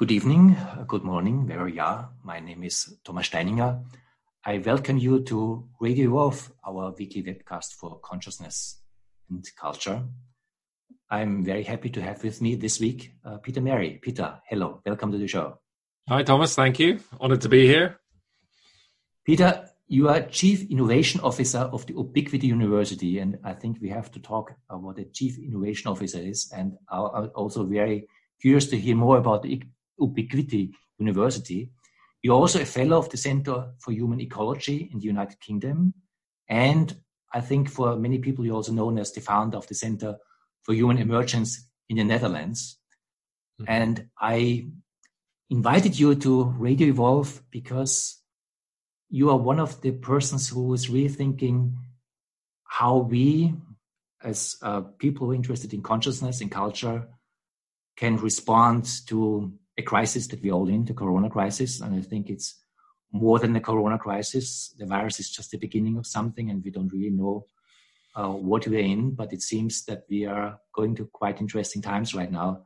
[0.00, 0.56] Good evening,
[0.86, 2.08] good morning, wherever you are.
[2.24, 3.84] My name is Thomas Steininger.
[4.46, 8.80] I welcome you to Radio Evolve, our weekly webcast for consciousness
[9.28, 10.02] and culture.
[11.10, 13.98] I'm very happy to have with me this week uh, Peter Merry.
[14.00, 15.58] Peter, hello, welcome to the show.
[16.08, 16.54] Hi, Thomas.
[16.54, 17.00] Thank you.
[17.20, 18.00] Honored to be here.
[19.26, 24.10] Peter, you are Chief Innovation Officer of the Ubiquity University, and I think we have
[24.12, 26.50] to talk about what a Chief Innovation Officer is.
[26.56, 28.08] And I'm also very
[28.40, 29.62] curious to hear more about the
[30.00, 31.70] Ubiquity University.
[32.22, 35.94] You're also a fellow of the Center for Human Ecology in the United Kingdom.
[36.48, 36.94] And
[37.32, 40.16] I think for many people, you're also known as the founder of the Center
[40.62, 42.78] for Human Emergence in the Netherlands.
[43.60, 43.72] Mm-hmm.
[43.72, 44.66] And I
[45.48, 48.20] invited you to Radio Evolve because
[49.08, 51.74] you are one of the persons who is rethinking
[52.64, 53.54] how we,
[54.22, 57.08] as uh, people interested in consciousness and culture,
[57.96, 61.80] can respond to a crisis that we're all in, the corona crisis.
[61.80, 62.62] And I think it's
[63.12, 64.74] more than the corona crisis.
[64.78, 67.46] The virus is just the beginning of something, and we don't really know
[68.14, 69.14] uh, what we're in.
[69.14, 72.62] But it seems that we are going to quite interesting times right now.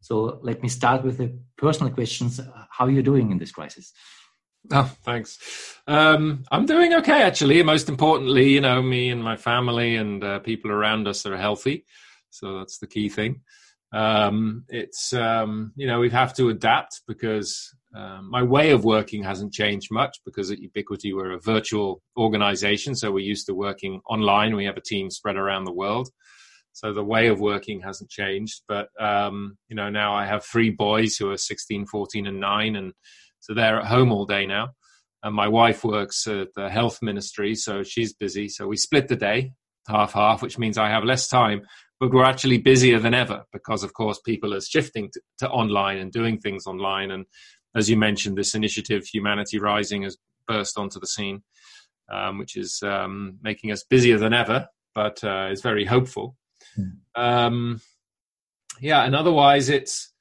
[0.00, 2.40] So let me start with the personal questions.
[2.70, 3.92] How are you doing in this crisis?
[4.70, 5.38] Oh, thanks.
[5.86, 7.62] Um, I'm doing okay, actually.
[7.62, 11.84] Most importantly, you know, me and my family and uh, people around us are healthy.
[12.30, 13.40] So that's the key thing
[13.92, 19.22] um, it's um, you know we have to adapt because uh, my way of working
[19.22, 24.00] hasn't changed much because at Ubiquity we're a virtual organization, so we're used to working
[24.08, 24.56] online.
[24.56, 26.10] We have a team spread around the world,
[26.72, 28.62] so the way of working hasn't changed.
[28.68, 32.76] But um, you know now I have three boys who are 16, 14, and nine,
[32.76, 32.92] and
[33.40, 34.70] so they're at home all day now.
[35.22, 38.48] And my wife works at the health ministry, so she's busy.
[38.48, 39.52] So we split the day
[39.88, 41.62] half half, which means I have less time
[42.00, 45.98] but we're actually busier than ever because, of course, people are shifting to, to, online
[45.98, 47.10] and doing things online.
[47.10, 47.26] And
[47.74, 51.42] as you mentioned, this initiative, Humanity Rising, has burst onto the scene,
[52.12, 56.36] um, which is um, making us busier than ever, but uh, is very hopeful.
[56.78, 56.92] Mm.
[57.14, 57.80] Um,
[58.80, 60.12] yeah, and otherwise, it's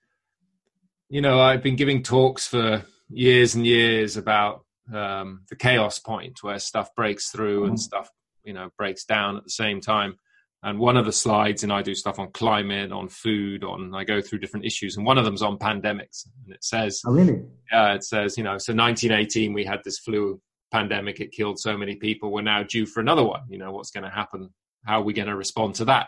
[1.10, 6.42] you know I've been giving talks for years and years about um, the chaos point
[6.42, 7.68] where stuff breaks through mm.
[7.68, 8.10] and stuff
[8.44, 10.18] you know breaks down at the same time
[10.64, 14.04] and one of the slides, and I do stuff on climate, on food, on I
[14.04, 17.44] go through different issues, and one of them's on pandemics, and it says, "Oh, really?"
[17.72, 20.42] Yeah, it says, you know, so 1918 we had this flu
[20.72, 22.32] pandemic, it killed so many people.
[22.32, 23.42] We're now due for another one.
[23.50, 24.50] You know, what's going to happen?
[24.86, 26.08] How are we going to respond to that?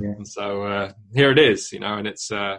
[0.00, 0.10] Yeah.
[0.10, 2.56] And so uh, here it is, you know, and it's uh,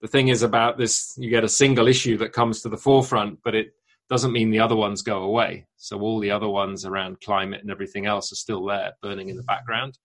[0.00, 3.38] the thing is about this: you get a single issue that comes to the forefront,
[3.44, 3.68] but it
[4.10, 5.66] doesn't mean the other ones go away.
[5.76, 9.36] So all the other ones around climate and everything else are still there, burning in
[9.36, 9.98] the background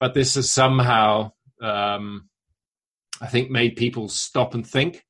[0.00, 2.28] but this has somehow, um,
[3.20, 5.04] I think, made people stop and think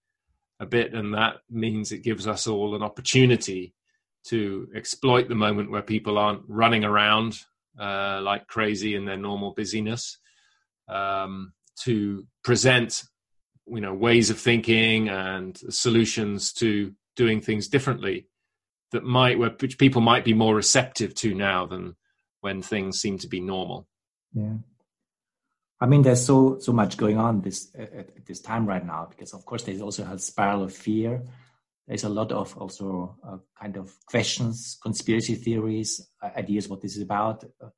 [0.61, 3.75] a bit, and that means it gives us all an opportunity
[4.25, 7.39] to exploit the moment where people aren't running around
[7.79, 10.19] uh, like crazy in their normal busyness,
[10.89, 11.53] um,
[11.85, 13.05] to present,
[13.67, 18.27] you know, ways of thinking and solutions to doing things differently
[18.91, 21.95] that might, which people might be more receptive to now than
[22.41, 23.87] when things seem to be normal.
[24.33, 24.55] Yeah.
[25.81, 29.07] I mean, there's so so much going on this at, at, this time right now
[29.09, 31.23] because, of course, there's also a spiral of fear.
[31.87, 36.97] There's a lot of also uh, kind of questions, conspiracy theories, uh, ideas what this
[36.97, 37.45] is about.
[37.63, 37.69] Uh,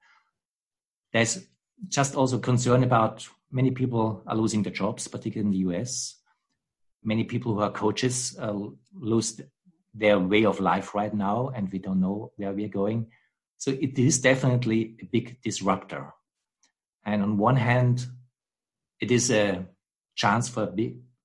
[1.13, 1.47] there's
[1.89, 6.17] just also concern about many people are losing their jobs, particularly in the US.
[7.05, 8.55] Many people who are coaches uh,
[8.95, 9.41] lose
[9.95, 13.09] their way of life right now, and we don't know where we're going.
[13.59, 16.15] So it is definitely a big disruptor
[17.05, 18.07] and on one hand,
[19.01, 19.67] it is a
[20.15, 20.75] chance for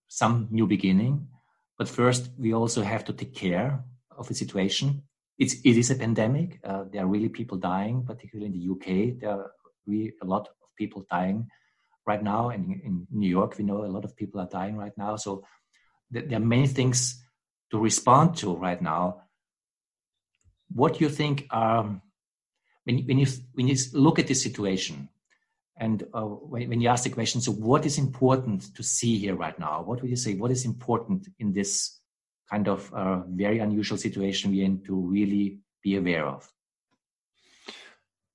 [0.07, 1.27] some new beginning.
[1.77, 3.83] But first, we also have to take care
[4.17, 5.03] of the situation.
[5.37, 6.59] It's, it is a pandemic.
[6.63, 9.19] Uh, there are really people dying, particularly in the UK.
[9.19, 9.51] There are
[9.85, 11.47] really a lot of people dying
[12.07, 12.49] right now.
[12.49, 15.17] And in, in New York, we know a lot of people are dying right now.
[15.17, 15.43] So
[16.13, 17.21] th- there are many things
[17.71, 19.23] to respond to right now.
[20.73, 21.83] What do you think are,
[22.85, 25.09] when, when, you, when you look at the situation,
[25.77, 29.57] and uh, when, you ask the question, so what is important to see here right
[29.59, 29.83] now?
[29.83, 30.35] What would you say?
[30.35, 31.99] What is important in this
[32.49, 36.49] kind of uh, very unusual situation we're in to really be aware of?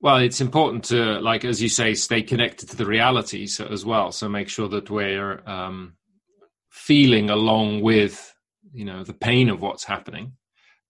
[0.02, 4.12] Well, it's important to, like as you say, stay connected to the realities as well.
[4.12, 5.94] So make sure that we're um,
[6.70, 8.34] feeling along with,
[8.72, 10.32] you know, the pain of what's happening.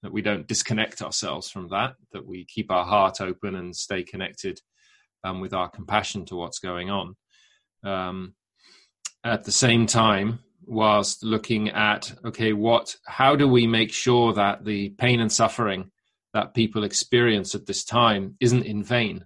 [0.02, 1.94] That we don't disconnect ourselves from that.
[2.12, 4.60] That we keep our heart open and stay connected
[5.24, 7.16] um, with our compassion to what's going on.
[7.82, 8.34] Um,
[9.24, 14.64] at the same time, whilst looking at okay, what, how do we make sure that
[14.64, 15.90] the pain and suffering
[16.32, 19.24] that people experience at this time isn't in vain,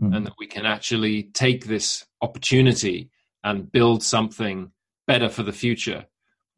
[0.00, 0.14] mm.
[0.14, 3.10] and that we can actually take this opportunity
[3.42, 4.70] and build something
[5.06, 6.06] better for the future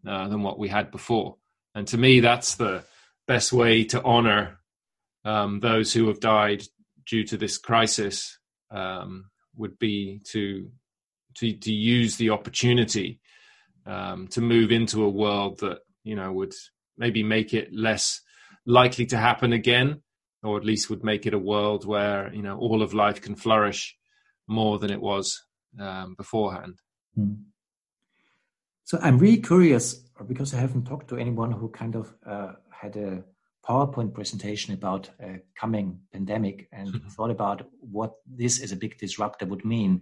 [0.06, 1.37] uh, than what we had before.
[1.75, 2.85] And to me, that's the
[3.27, 4.59] best way to honor
[5.25, 6.62] um, those who have died
[7.06, 8.38] due to this crisis
[8.70, 10.70] um, would be to
[11.37, 13.20] to to use the opportunity
[13.87, 16.55] um, to move into a world that you know would
[16.99, 18.20] maybe make it less
[18.64, 20.03] likely to happen again,
[20.43, 23.37] or at least would make it a world where you know all of life can
[23.37, 23.97] flourish
[24.47, 25.44] more than it was
[25.79, 26.81] um, beforehand.
[27.19, 27.44] Mm.
[28.85, 29.94] So I'm really curious
[30.29, 33.25] because I haven't talked to anyone who kind of uh, had a
[33.68, 37.08] PowerPoint presentation about a coming pandemic and mm-hmm.
[37.08, 40.00] thought about what this as a big disruptor would mean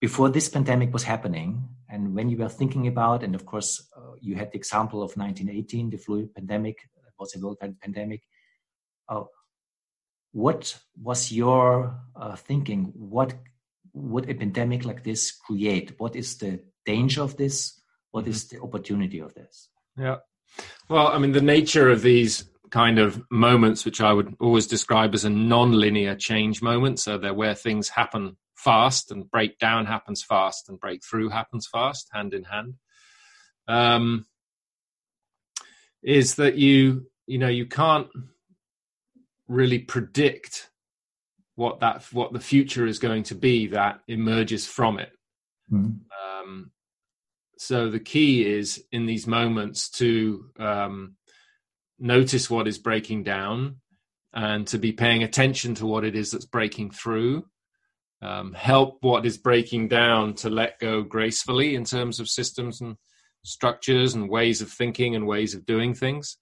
[0.00, 1.68] before this pandemic was happening.
[1.88, 5.16] And when you were thinking about and of course uh, you had the example of
[5.16, 6.78] 1918 the flu pandemic
[7.18, 8.22] was a world pandemic.
[9.08, 9.24] Uh,
[10.32, 12.92] what was your uh, thinking?
[12.94, 13.34] What
[13.94, 15.94] would a pandemic like this create?
[15.98, 17.80] What is the danger of this?
[18.10, 18.30] What mm-hmm.
[18.30, 19.68] is the opportunity of this?
[19.96, 20.16] Yeah
[20.88, 25.14] well, I mean, the nature of these kind of moments, which I would always describe
[25.14, 30.68] as a non-linear change moment, so they're where things happen fast and breakdown happens fast
[30.68, 32.74] and breakthrough happens fast, hand in hand.
[33.68, 34.26] Um,
[36.02, 38.08] is that you you know you can't
[39.48, 40.70] really predict
[41.56, 45.10] what that what the future is going to be that emerges from it.
[46.42, 46.70] Um,
[47.58, 51.16] so the key is in these moments to um,
[51.98, 53.76] notice what is breaking down
[54.34, 57.46] and to be paying attention to what it is that's breaking through.
[58.22, 62.96] Um, help what is breaking down to let go gracefully in terms of systems and
[63.44, 66.36] structures and ways of thinking and ways of doing things,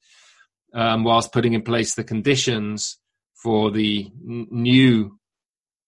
[0.72, 2.99] um, whilst putting in place the conditions
[3.34, 5.19] for the n- new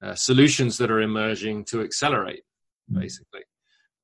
[0.02, 2.42] uh, solutions that are emerging to accelerate,
[2.92, 3.42] basically.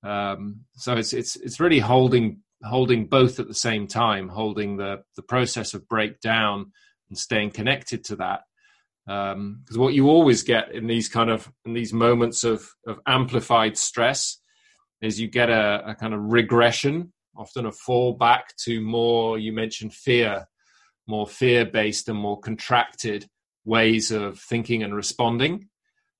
[0.02, 5.02] Um, so it's it's it's really holding holding both at the same time, holding the
[5.16, 6.72] the process of breakdown
[7.08, 8.40] and staying connected to that.
[9.06, 13.00] Because um, what you always get in these kind of in these moments of of
[13.06, 14.38] amplified stress
[15.00, 19.38] is you get a, a kind of regression, often a fall back to more.
[19.38, 20.46] You mentioned fear,
[21.06, 23.26] more fear based and more contracted
[23.64, 25.68] ways of thinking and responding.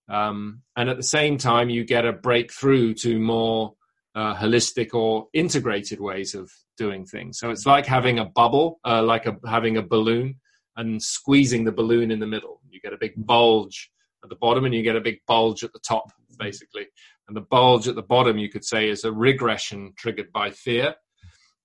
[0.08, 3.74] Um, and at the same time, you get a breakthrough to more
[4.14, 7.38] uh, holistic or integrated ways of doing things.
[7.38, 10.36] So it's like having a bubble, uh, like a, having a balloon,
[10.76, 12.60] and squeezing the balloon in the middle.
[12.70, 13.90] You get a big bulge
[14.22, 16.86] at the bottom, and you get a big bulge at the top, basically.
[17.28, 20.94] And the bulge at the bottom, you could say, is a regression triggered by fear,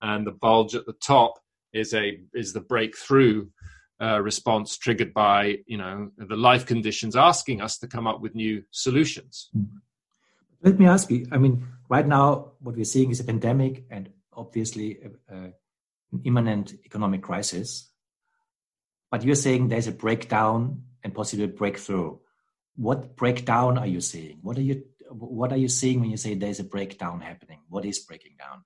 [0.00, 1.34] and the bulge at the top
[1.72, 3.46] is a is the breakthrough
[4.00, 8.34] uh, response triggered by you know the life conditions asking us to come up with
[8.34, 9.50] new solutions.
[10.62, 11.26] Let me ask you.
[11.30, 15.38] I mean, right now, what we're seeing is a pandemic and obviously a, a,
[16.12, 17.90] an imminent economic crisis.
[19.10, 22.18] But you're saying there's a breakdown and possibly a breakthrough.
[22.76, 24.38] What breakdown are you seeing?
[24.42, 27.60] What are you what are you seeing when you say there's a breakdown happening?
[27.68, 28.64] What is breaking down?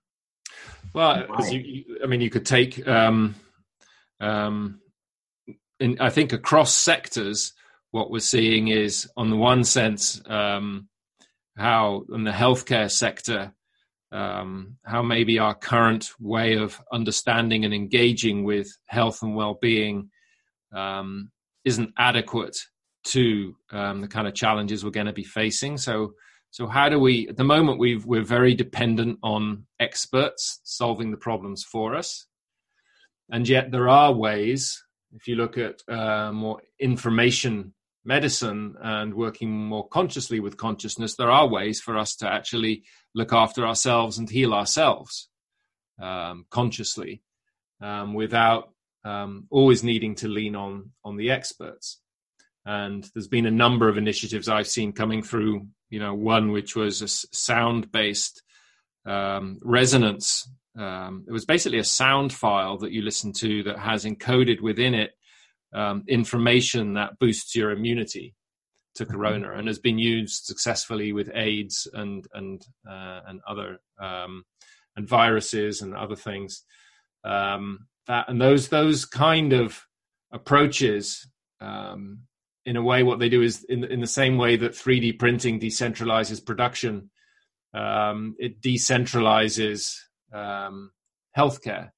[0.93, 3.35] Well, you, I mean, you could take um,
[4.21, 4.81] um,
[5.83, 7.53] in, I think across sectors,
[7.91, 10.89] what we're seeing is, on the one sense, um,
[11.57, 13.53] how in the healthcare sector,
[14.13, 20.11] um, how maybe our current way of understanding and engaging with health and well-being
[20.75, 21.31] um,
[21.65, 22.57] isn't adequate
[23.05, 25.77] to um, the kind of challenges we're going to be facing.
[25.77, 26.15] So,
[26.51, 27.29] so how do we?
[27.29, 32.27] At the moment, we we're very dependent on experts solving the problems for us,
[33.31, 34.82] and yet there are ways
[35.15, 41.31] if you look at uh, more information medicine and working more consciously with consciousness, there
[41.31, 45.29] are ways for us to actually look after ourselves and heal ourselves
[46.01, 47.23] um, consciously
[47.81, 48.71] um, without
[49.05, 52.01] um, always needing to lean on on the experts.
[52.65, 55.67] And there's been a number of initiatives I've seen coming through.
[55.91, 58.43] You know, one which was a sound based
[59.05, 60.49] um, resonance
[60.79, 64.95] um, it was basically a sound file that you listen to that has encoded within
[64.95, 65.13] it
[65.75, 68.35] um, information that boosts your immunity
[68.95, 69.15] to mm-hmm.
[69.15, 74.45] corona and has been used successfully with AIDS and and uh, and other um,
[74.97, 76.63] and viruses and other things.
[77.25, 79.81] Um, that and those those kind of
[80.33, 81.27] approaches,
[81.61, 82.21] um,
[82.65, 85.61] in a way, what they do is in in the same way that 3D printing
[85.61, 87.11] decentralizes production
[87.75, 89.97] Um, it decentralizes
[90.33, 90.91] um,
[91.37, 91.91] healthcare,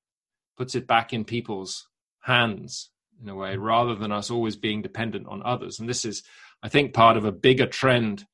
[0.57, 1.89] puts it back in people's
[2.21, 2.91] hands
[3.23, 5.79] in a way, rather than us always being dependent on others.
[5.79, 6.23] And this is,
[6.63, 8.27] I think, part of a bigger trend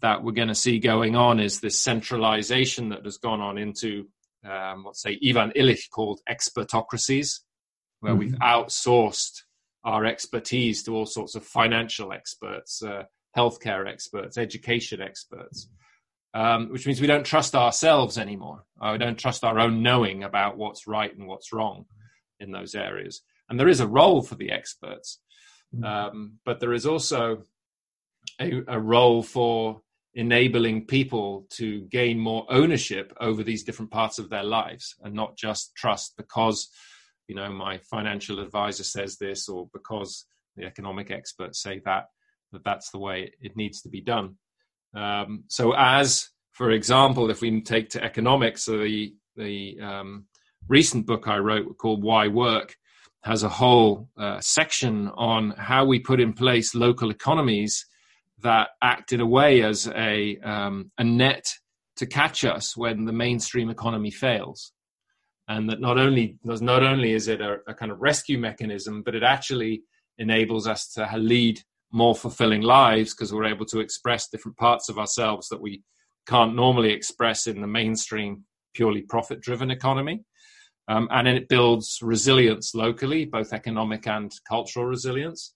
[0.00, 4.08] that we're going to see going on is this centralization that has gone on into
[4.48, 7.40] um, what say Ivan Illich called expertocracies,
[8.00, 8.18] where mm-hmm.
[8.18, 9.42] we've outsourced
[9.84, 13.04] our expertise to all sorts of financial experts, uh,
[13.36, 15.68] healthcare experts, education experts,
[16.34, 18.64] um, which means we don't trust ourselves anymore.
[18.80, 21.86] Uh, we don't trust our own knowing about what's right and what's wrong
[22.38, 23.22] in those areas.
[23.48, 25.20] And there is a role for the experts,
[25.74, 25.84] mm-hmm.
[25.84, 27.44] um, but there is also
[28.40, 29.82] a, a role for
[30.14, 35.36] enabling people to gain more ownership over these different parts of their lives and not
[35.36, 36.68] just trust because
[37.28, 42.06] you know my financial advisor says this or because the economic experts say that
[42.50, 44.34] that that's the way it needs to be done
[44.94, 50.24] um, so as for example if we take to economics so the the um,
[50.68, 52.76] recent book i wrote called why work
[53.22, 57.84] has a whole uh, section on how we put in place local economies
[58.42, 61.52] that act in a way as a um, a net
[61.96, 64.72] to catch us when the mainstream economy fails.
[65.48, 69.14] And that not only not only is it a, a, kind of rescue mechanism, but
[69.14, 69.82] it actually
[70.16, 71.60] enables us to lead
[71.92, 75.82] more fulfilling lives because we're able to express different parts of ourselves that we
[76.26, 78.44] can't normally express in the mainstream
[78.74, 80.22] purely profit driven economy.
[80.88, 85.54] Um, and it builds resilience locally, both economic and cultural resilience.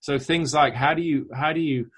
[0.00, 1.90] So things like how do you how do you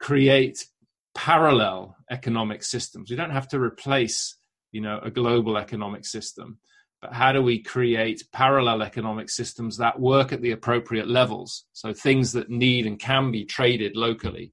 [0.00, 0.66] create
[1.14, 3.10] parallel economic systems?
[3.10, 4.36] We don't have to replace
[4.72, 6.58] you know a global economic system
[7.00, 11.64] but how do we create parallel economic systems that work at the appropriate levels?
[11.72, 14.52] So things that need and can be traded locally.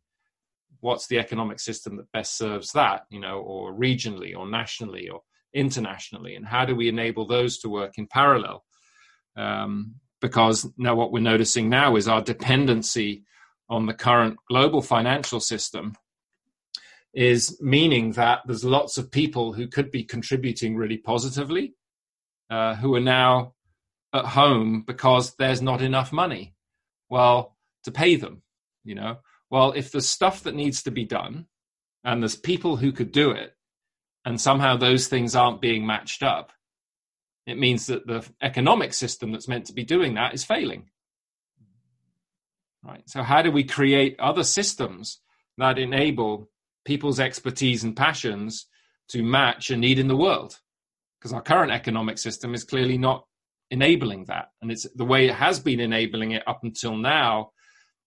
[0.79, 5.21] What's the economic system that best serves that, you know, or regionally or nationally or
[5.53, 6.35] internationally?
[6.35, 8.63] And how do we enable those to work in parallel?
[9.35, 13.23] Um, because now what we're noticing now is our dependency
[13.69, 15.95] on the current global financial system
[17.13, 21.73] is meaning that there's lots of people who could be contributing really positively
[22.49, 23.53] uh, who are now
[24.13, 26.55] at home because there's not enough money.
[27.09, 28.41] Well, to pay them,
[28.83, 29.17] you know.
[29.49, 31.45] Well, if there's stuff that needs to be done
[32.03, 33.53] and there's people who could do it,
[34.25, 36.51] and somehow those things aren't being matched up,
[37.45, 40.89] it means that the economic system that's meant to be doing that is failing.
[42.83, 43.03] Right.
[43.05, 45.21] So, how do we create other systems
[45.57, 46.49] that enable
[46.83, 48.65] people's expertise and passions
[49.09, 50.59] to match a need in the world?
[51.19, 53.25] Because our current economic system is clearly not
[53.71, 54.49] enabling that.
[54.61, 57.51] And it's the way it has been enabling it up until now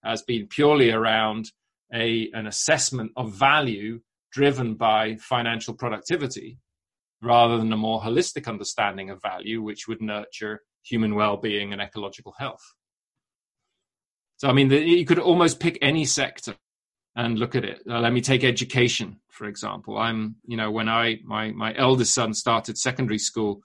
[0.03, 1.51] has been purely around
[1.93, 4.01] a, an assessment of value
[4.33, 6.59] driven by financial productivity
[7.21, 11.83] rather than a more holistic understanding of value, which would nurture human well being and
[11.83, 12.63] ecological health.
[14.39, 16.55] So, I mean, the, you could almost pick any sector
[17.21, 17.83] and look at it.
[17.89, 19.99] Uh, let me take education, for example.
[19.99, 23.63] I'm, you know, when I, my, my eldest son started secondary school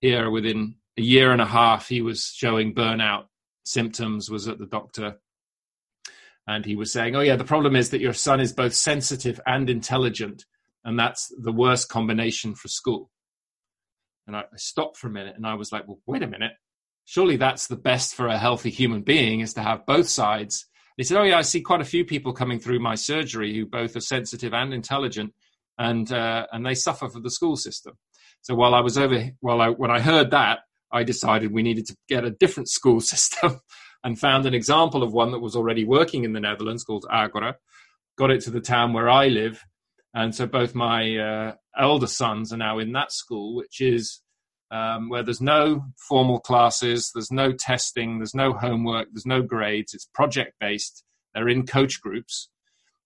[0.00, 3.24] here within a year and a half, he was showing burnout
[3.64, 5.16] symptoms, was at the doctor.
[6.46, 9.40] And he was saying, Oh, yeah, the problem is that your son is both sensitive
[9.46, 10.44] and intelligent.
[10.84, 13.10] And that's the worst combination for school.
[14.26, 16.52] And I stopped for a minute and I was like, Well, wait a minute.
[17.06, 20.66] Surely that's the best for a healthy human being is to have both sides
[20.98, 23.64] he said, "Oh yeah, I see quite a few people coming through my surgery who
[23.64, 25.32] both are sensitive and intelligent,
[25.78, 27.96] and uh, and they suffer from the school system."
[28.42, 30.58] So while I was over, while I when I heard that,
[30.92, 33.60] I decided we needed to get a different school system,
[34.02, 37.56] and found an example of one that was already working in the Netherlands called Agora.
[38.18, 39.64] Got it to the town where I live,
[40.12, 44.20] and so both my uh, elder sons are now in that school, which is
[44.70, 49.94] um, where there's no formal classes, there's no testing, there's no homework, there's no grades.
[49.94, 51.04] It's project based.
[51.34, 52.48] They're in coach groups,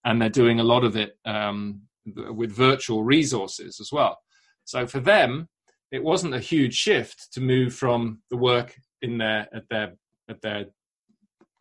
[0.05, 4.19] and they're doing a lot of it um, with virtual resources as well.
[4.65, 5.49] So for them,
[5.91, 9.95] it wasn't a huge shift to move from the work in their at their
[10.29, 10.67] at their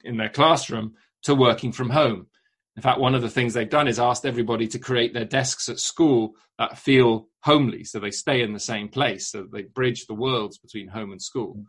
[0.04, 2.28] in their classroom to working from home.
[2.76, 5.68] In fact, one of the things they've done is asked everybody to create their desks
[5.68, 10.06] at school that feel homely, so they stay in the same place, so they bridge
[10.06, 11.64] the worlds between home and school.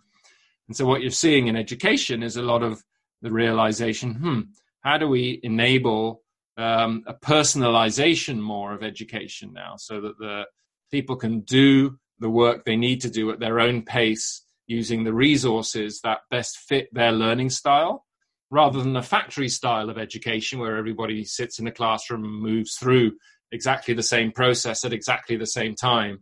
[0.68, 2.82] And so, what you're seeing in education is a lot of
[3.20, 4.40] the realization hmm,
[4.80, 6.22] how do we enable
[6.56, 10.44] um, a personalization more of education now so that the
[10.90, 15.14] people can do the work they need to do at their own pace using the
[15.14, 18.04] resources that best fit their learning style
[18.52, 22.76] rather than a factory style of education where everybody sits in a classroom and moves
[22.76, 23.10] through
[23.50, 26.20] exactly the same process at exactly the same time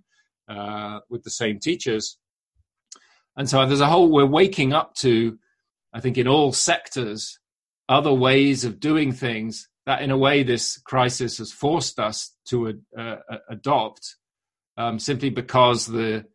[0.48, 2.18] uh, with the same teachers.
[3.36, 5.38] And so there's a whole, we're waking up to,
[5.92, 7.40] I think, in all sectors,
[7.88, 12.80] other ways of doing things that, in a way, this crisis has forced us to
[12.96, 13.16] uh,
[13.48, 14.14] adopt
[14.76, 16.26] um, simply because the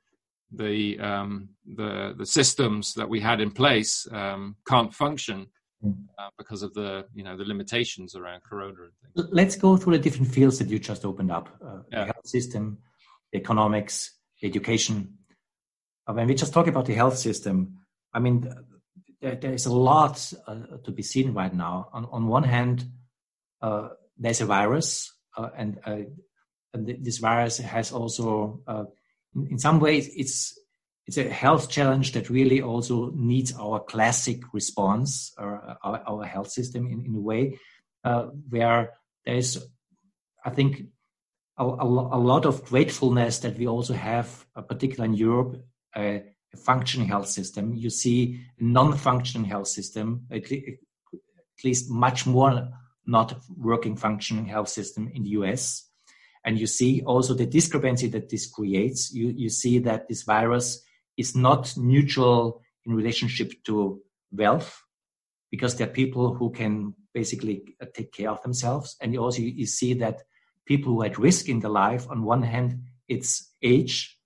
[0.51, 5.47] the um, the the systems that we had in place um, can't function.
[6.19, 9.29] Uh, because of the you know the limitations around corona and things.
[9.31, 11.99] Let's go through the different fields that you just opened up: uh, yeah.
[11.99, 12.79] the health system,
[13.33, 15.17] economics, education.
[16.07, 17.79] Uh, when we just talk about the health system,
[18.13, 18.47] I mean
[19.21, 21.89] there, there is a lot uh, to be seen right now.
[21.93, 22.85] On on one hand,
[23.61, 28.61] uh, there's a virus, uh, and, and this virus has also
[29.49, 30.57] in some ways it's
[31.07, 36.49] it's a health challenge that really also needs our classic response or our, our health
[36.49, 37.59] system in, in a way
[38.03, 38.93] uh, where
[39.25, 39.65] there is
[40.45, 40.83] i think
[41.57, 45.63] a, a, a, lot of gratefulness that we also have uh, particularly in europe
[45.95, 46.23] a,
[46.55, 50.49] functioning health system you see a non-functioning health system at
[51.65, 52.69] least much more
[53.05, 55.89] not working functioning health system in the us
[56.45, 59.11] and you see also the discrepancy that this creates.
[59.11, 60.84] You, you see that this virus
[61.17, 64.83] is not neutral in relationship to wealth
[65.51, 68.95] because there are people who can basically uh, take care of themselves.
[69.01, 70.23] And you also you see that
[70.65, 74.17] people who are at risk in their life, on one hand, it's age,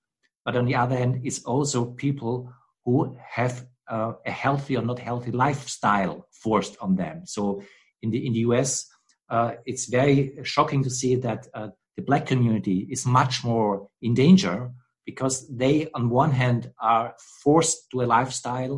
[0.46, 2.51] but on the other hand, it's also people
[2.86, 7.24] who have uh, a healthy or not healthy lifestyle forced on them.
[7.25, 7.63] So
[8.01, 8.88] in the in the US,
[9.29, 14.13] uh, it's very shocking to see that uh, the black community is much more in
[14.13, 14.72] danger
[15.10, 18.75] because they, on one hand, are forced to a lifestyle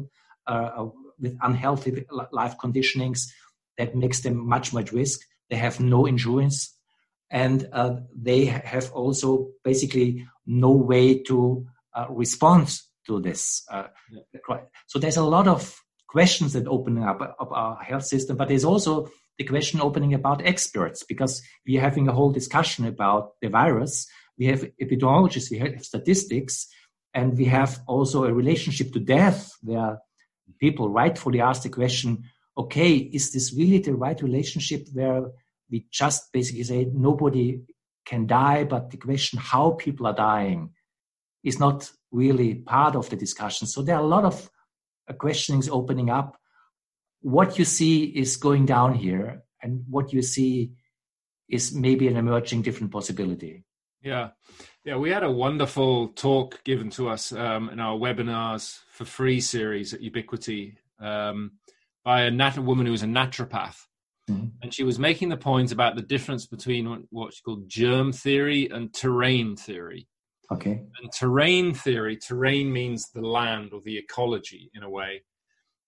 [0.47, 0.89] uh, uh
[1.23, 1.91] with unhealthy
[2.31, 3.19] life conditionings
[3.77, 5.19] that makes them much, much risk.
[5.49, 6.57] They have no insurance
[7.29, 7.95] and uh,
[8.29, 12.65] they have also basically no way to uh, respond
[13.07, 13.63] to this.
[13.71, 13.87] Uh,
[14.87, 18.65] so there's a lot of questions that open up of our health system, but there's
[18.65, 24.07] also the question opening about experts because we're having a whole discussion about the virus.
[24.41, 26.67] We have epidemiologists, we have statistics,
[27.13, 29.99] and we have also a relationship to death where
[30.59, 32.23] people rightfully ask the question,
[32.57, 35.27] okay, is this really the right relationship where
[35.69, 37.61] we just basically say nobody
[38.03, 40.71] can die, but the question how people are dying
[41.43, 43.67] is not really part of the discussion.
[43.67, 44.49] So there are a lot of
[45.19, 46.35] questionings opening up
[47.21, 50.71] what you see is going down here and what you see
[51.47, 53.63] is maybe an emerging different possibility.
[54.01, 54.29] Yeah.
[54.83, 59.39] Yeah, we had a wonderful talk given to us um, in our webinars for free
[59.39, 61.51] series at Ubiquity um,
[62.03, 63.77] by a nat- woman who was a naturopath.
[64.29, 64.47] Mm-hmm.
[64.61, 68.69] And she was making the point about the difference between what she called germ theory
[68.71, 70.07] and terrain theory.
[70.51, 70.71] Okay.
[70.71, 75.23] And terrain theory, terrain means the land or the ecology in a way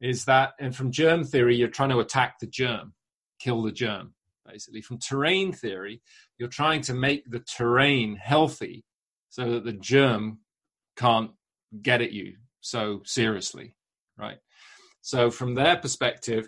[0.02, 2.94] is that, and from germ theory, you're trying to attack the germ,
[3.40, 4.14] kill the germ,
[4.46, 4.82] basically.
[4.82, 6.02] From terrain theory,
[6.38, 8.84] you're trying to make the terrain healthy
[9.30, 10.40] so that the germ
[10.96, 11.32] can't
[11.82, 13.76] get at you so seriously,
[14.18, 14.38] right?
[15.02, 16.48] So from their perspective,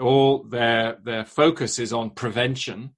[0.00, 2.94] all their their focus is on prevention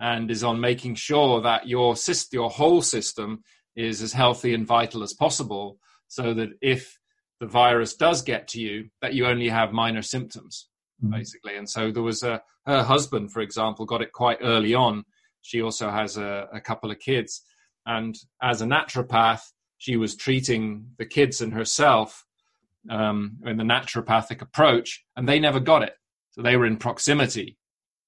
[0.00, 3.42] and is on making sure that your system, your whole system
[3.74, 6.98] is as healthy and vital as possible so that if
[7.40, 10.68] the virus does get to you, that you only have minor symptoms,
[11.02, 11.14] mm-hmm.
[11.14, 11.56] basically.
[11.56, 15.04] And so there was a, her husband, for example, got it quite early on.
[15.46, 17.42] She also has a, a couple of kids.
[17.86, 19.42] And as a naturopath,
[19.78, 22.24] she was treating the kids and herself
[22.90, 25.94] um, in the naturopathic approach, and they never got it.
[26.32, 27.58] So they were in proximity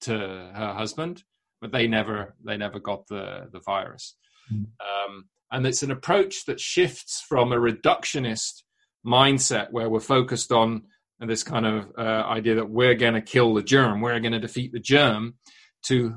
[0.01, 1.23] to her husband,
[1.61, 4.15] but they never they never got the the virus.
[4.51, 4.65] Mm.
[4.79, 8.63] Um, and it's an approach that shifts from a reductionist
[9.05, 10.83] mindset where we're focused on
[11.19, 14.39] this kind of uh, idea that we're going to kill the germ, we're going to
[14.39, 15.35] defeat the germ,
[15.83, 16.15] to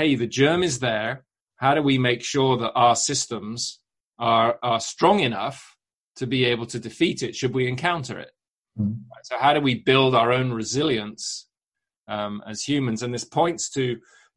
[0.00, 1.24] hey, the germ is there.
[1.56, 3.80] How do we make sure that our systems
[4.18, 5.76] are are strong enough
[6.16, 7.36] to be able to defeat it?
[7.36, 8.32] Should we encounter it?
[8.78, 9.02] Mm-hmm.
[9.24, 11.48] So, how do we build our own resilience
[12.08, 13.02] um, as humans?
[13.02, 13.82] And this points to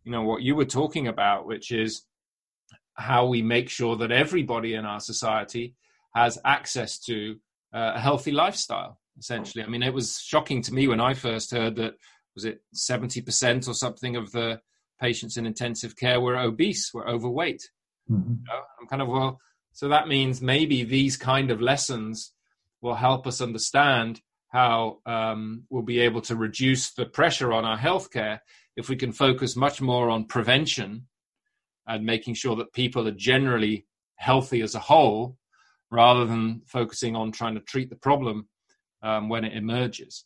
[0.03, 2.03] you know what you were talking about, which is
[2.95, 5.75] how we make sure that everybody in our society
[6.13, 7.37] has access to
[7.73, 11.49] uh, a healthy lifestyle essentially i mean it was shocking to me when i first
[11.51, 11.93] heard that
[12.35, 14.59] was it 70% or something of the
[15.07, 17.63] patients in intensive care were obese were overweight
[18.09, 18.31] mm-hmm.
[18.31, 18.61] you know?
[18.79, 19.39] i'm kind of well
[19.73, 22.33] so that means maybe these kind of lessons
[22.81, 27.77] will help us understand how um, we'll be able to reduce the pressure on our
[27.77, 28.37] healthcare
[28.75, 31.07] if we can focus much more on prevention
[31.87, 35.37] and making sure that people are generally healthy as a whole
[35.89, 38.47] rather than focusing on trying to treat the problem
[39.01, 40.25] um, when it emerges.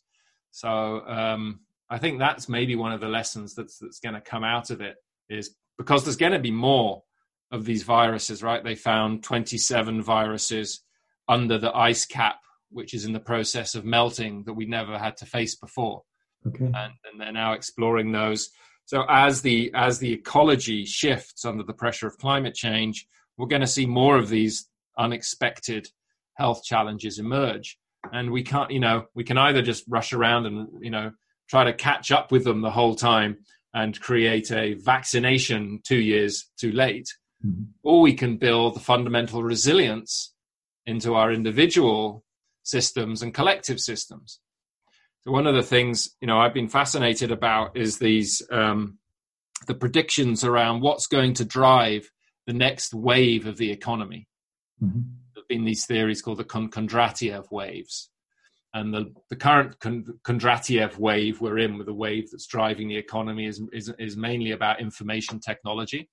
[0.50, 4.44] So um, I think that's maybe one of the lessons that's that's going to come
[4.44, 4.96] out of it
[5.28, 7.02] is because there's going to be more
[7.50, 8.62] of these viruses, right?
[8.62, 10.80] They found 27 viruses
[11.28, 12.36] under the ice cap,
[12.70, 16.02] which is in the process of melting that we never had to face before.
[16.46, 16.64] Okay.
[16.64, 18.50] And, and they're now exploring those.
[18.84, 23.60] So as the as the ecology shifts under the pressure of climate change, we're going
[23.60, 25.88] to see more of these unexpected
[26.34, 27.78] health challenges emerge.
[28.12, 31.12] And we can't, you know, we can either just rush around and, you know,
[31.48, 33.38] try to catch up with them the whole time
[33.74, 37.64] and create a vaccination two years too late, mm-hmm.
[37.82, 40.34] or we can build the fundamental resilience
[40.86, 42.24] into our individual
[42.62, 44.40] systems and collective systems.
[45.20, 48.98] So one of the things you know I've been fascinated about is these um,
[49.66, 52.10] the predictions around what's going to drive
[52.46, 54.26] the next wave of the economy.
[54.82, 55.00] Mm-hmm.
[55.34, 58.10] There've been these theories called the Kondratiev waves,
[58.74, 63.46] and the, the current Kondratiev wave we're in, with the wave that's driving the economy,
[63.46, 66.08] is, is is mainly about information technology,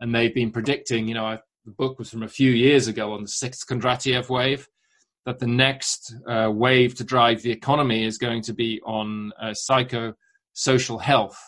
[0.00, 1.06] and they've been predicting.
[1.06, 4.68] You know, the book was from a few years ago on the sixth Kondratiev wave,
[5.26, 9.52] that the next uh, wave to drive the economy is going to be on uh,
[9.52, 11.38] psychosocial health,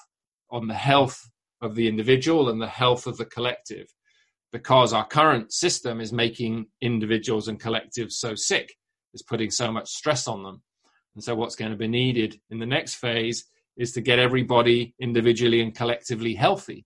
[0.50, 1.18] on the health
[1.62, 3.86] of the individual and the health of the collective,
[4.52, 8.74] because our current system is making individuals and collectives so sick,
[9.14, 10.62] is putting so much stress on them.
[11.14, 13.44] And so, what's going to be needed in the next phase
[13.76, 16.84] is to get everybody individually and collectively healthy.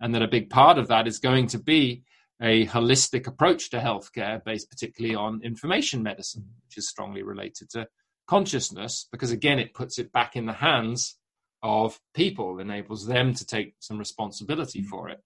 [0.00, 2.02] And that a big part of that is going to be
[2.40, 7.86] a holistic approach to healthcare based particularly on information medicine, which is strongly related to
[8.26, 11.16] consciousness, because again, it puts it back in the hands
[11.62, 14.88] of people, enables them to take some responsibility mm-hmm.
[14.88, 15.20] for it.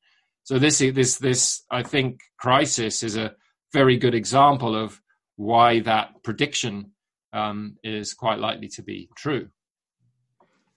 [0.45, 3.35] So this, this, this, I think, crisis is a
[3.73, 5.01] very good example of
[5.37, 6.93] why that prediction
[7.33, 9.49] um, is quite likely to be true.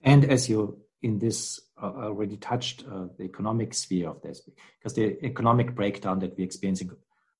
[0.02, 4.42] And as you in this uh, already touched uh, the economic sphere of this
[4.78, 6.90] because the economic breakdown that we're experiencing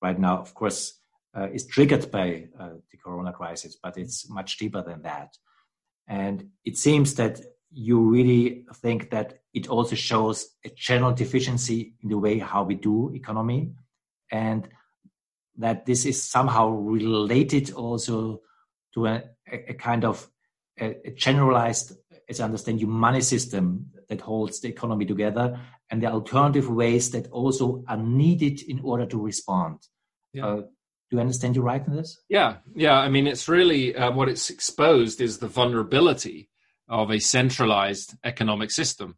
[0.00, 0.94] right now, of course,
[1.36, 5.36] uh, is triggered by uh, the corona crisis, but it's much deeper than that.
[6.08, 12.08] And it seems that you really think that it also shows a general deficiency in
[12.08, 13.72] the way how we do economy
[14.32, 14.68] and
[15.60, 18.40] that this is somehow related also
[18.94, 20.28] to a, a kind of
[20.78, 21.92] a, generalized
[22.30, 27.10] as I understand you, money system that holds the economy together and the alternative ways
[27.10, 29.80] that also are needed in order to respond.
[30.32, 30.46] Yeah.
[30.46, 32.22] Uh, do you understand you right in this?
[32.28, 32.96] Yeah, yeah.
[32.96, 36.48] I mean, it's really uh, what it's exposed is the vulnerability
[36.88, 39.16] of a centralized economic system.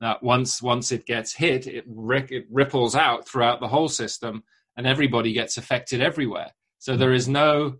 [0.00, 4.42] That once once it gets hit, it, it ripples out throughout the whole system,
[4.76, 6.50] and everybody gets affected everywhere.
[6.78, 7.76] So there is no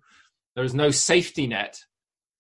[0.55, 1.81] there is no safety net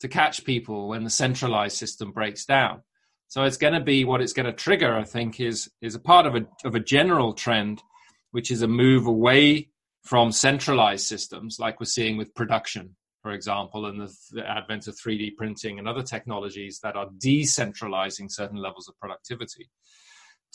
[0.00, 2.82] to catch people when the centralized system breaks down.
[3.28, 6.00] So it's going to be what it's going to trigger, I think, is is a
[6.00, 7.82] part of a of a general trend,
[8.30, 9.70] which is a move away
[10.04, 14.94] from centralized systems, like we're seeing with production, for example, and the, the advent of
[14.94, 19.70] 3D printing and other technologies that are decentralizing certain levels of productivity,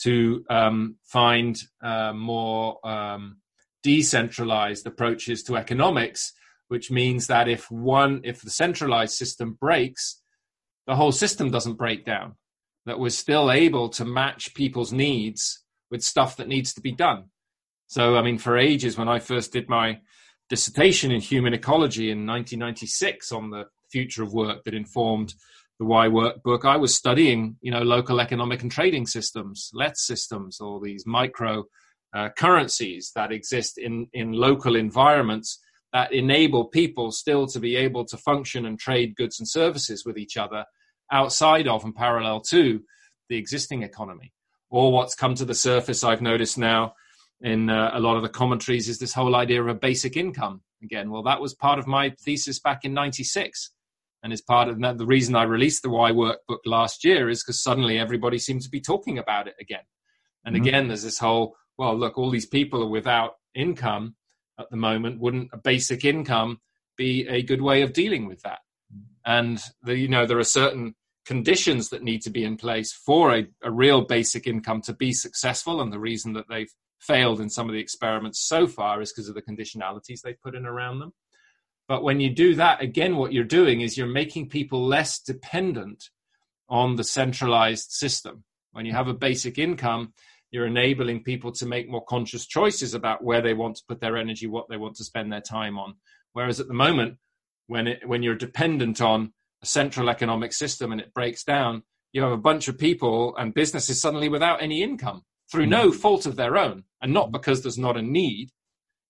[0.04, 3.38] to um, find uh, more um,
[3.84, 6.34] decentralized approaches to economics
[6.68, 10.22] which means that if one if the centralized system breaks
[10.88, 12.36] the whole system doesn't break down
[12.86, 17.26] that we're still able to match people's needs with stuff that needs to be done.
[17.88, 20.00] So i mean for ages when i first did my
[20.50, 25.34] dissertation in human ecology in 1996 on the future of work that informed
[25.80, 30.06] the why work book i was studying you know local economic and trading systems LETS
[30.06, 31.64] systems or these micro
[32.14, 35.60] uh, currencies that exist in in local environments
[35.94, 40.18] that enable people still to be able to function and trade goods and services with
[40.18, 40.66] each other
[41.12, 42.82] outside of and parallel to
[43.30, 44.32] the existing economy.
[44.70, 46.94] Or what's come to the surface, I've noticed now
[47.42, 50.62] in uh, a lot of the commentaries, is this whole idea of a basic income.
[50.84, 53.72] Again, well, that was part of my thesis back in 96.
[54.22, 54.98] And it's part of that.
[54.98, 58.66] The reason I released the Why Work book last year is because suddenly everybody seems
[58.66, 59.84] to be talking about it again.
[60.46, 60.68] And mm-hmm.
[60.68, 64.16] again, there's this whole, well, look, all these people are without income
[64.60, 66.60] at the moment, wouldn't a basic income
[66.98, 68.60] be a good way of dealing with that?
[69.26, 73.34] And the, you know there are certain conditions that need to be in place for
[73.34, 75.80] a, a real basic income to be successful.
[75.80, 79.30] And the reason that they've failed in some of the experiments so far is because
[79.30, 81.14] of the conditionalities they've put in around them.
[81.88, 86.10] But when you do that, again, what you're doing is you're making people less dependent
[86.68, 88.44] on the centralized system.
[88.74, 90.14] When you have a basic income,
[90.52, 94.18] you're enabling people to make more conscious choices about where they want to put their
[94.18, 95.96] energy, what they want to spend their time on.
[96.34, 97.18] Whereas at the moment,
[97.68, 101.84] when it, when you're dependent on a central economic system and it breaks down,
[102.14, 105.98] you have a bunch of people and businesses suddenly without any income through no mm-hmm.
[105.98, 108.50] fault of their own, and not because there's not a need.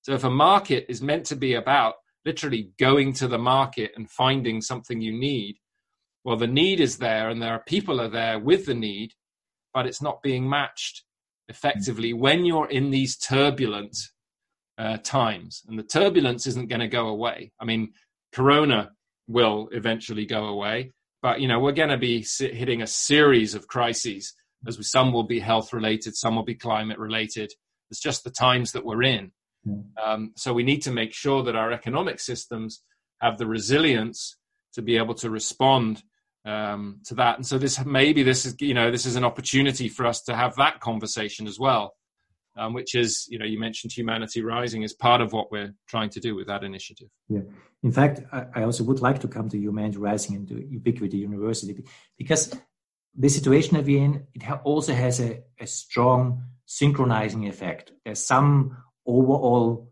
[0.01, 4.09] So if a market is meant to be about literally going to the market and
[4.09, 5.57] finding something you need,
[6.23, 9.13] well, the need is there, and there are people are there with the need,
[9.73, 11.03] but it's not being matched
[11.49, 13.97] effectively when you're in these turbulent
[14.77, 15.61] uh, times.
[15.67, 17.51] And the turbulence isn't going to go away.
[17.59, 17.93] I mean,
[18.31, 18.91] Corona
[19.27, 23.67] will eventually go away, but you know we're going to be hitting a series of
[23.67, 24.33] crises.
[24.67, 27.51] As we, some will be health related, some will be climate related.
[27.91, 29.31] It's just the times that we're in.
[30.03, 32.81] Um, so we need to make sure that our economic systems
[33.21, 34.37] have the resilience
[34.73, 36.03] to be able to respond
[36.49, 37.35] um, to that.
[37.37, 40.35] And so this maybe this is you know this is an opportunity for us to
[40.35, 41.93] have that conversation as well,
[42.57, 46.09] um, which is you know you mentioned humanity rising is part of what we're trying
[46.11, 47.09] to do with that initiative.
[47.27, 47.41] Yeah,
[47.83, 51.17] in fact, I, I also would like to come to humanity rising and to Ubiquity
[51.17, 51.83] University
[52.17, 52.53] because
[53.15, 57.91] the situation that we're in it ha- also has a, a strong synchronizing effect.
[58.05, 59.89] There's some overall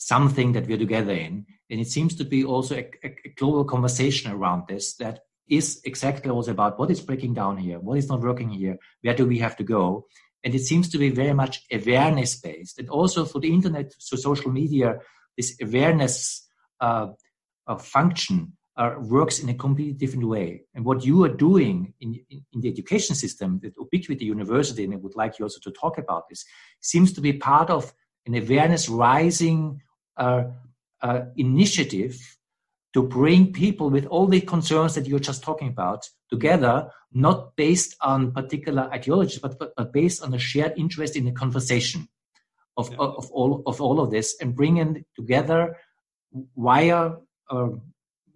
[0.00, 1.46] something that we're together in.
[1.68, 5.20] And it seems to be also a, a, global conversation around this that
[5.50, 9.14] is exactly also about what is breaking down here, what is not working here, where
[9.14, 10.06] do we have to go.
[10.44, 12.78] And it seems to be very much awareness based.
[12.78, 14.98] And also for the internet, so social media,
[15.36, 16.48] this awareness
[16.80, 17.08] uh,
[17.66, 20.62] uh, function uh, works in a completely different way.
[20.74, 24.94] And what you are doing in, in, in, the education system, the Ubiquity University, and
[24.94, 26.44] I would like you also to talk about this,
[26.80, 27.92] seems to be part of
[28.26, 29.82] an awareness rising
[30.16, 30.44] uh,
[31.02, 32.38] uh, initiative
[32.92, 37.96] to bring people with all the concerns that you're just talking about together, not based
[38.00, 42.08] on particular ideologies, but, but, but based on a shared interest in the conversation
[42.76, 42.98] of, yeah.
[42.98, 45.76] of, all, of all of this and bringing together
[46.56, 47.12] via
[47.50, 47.68] uh,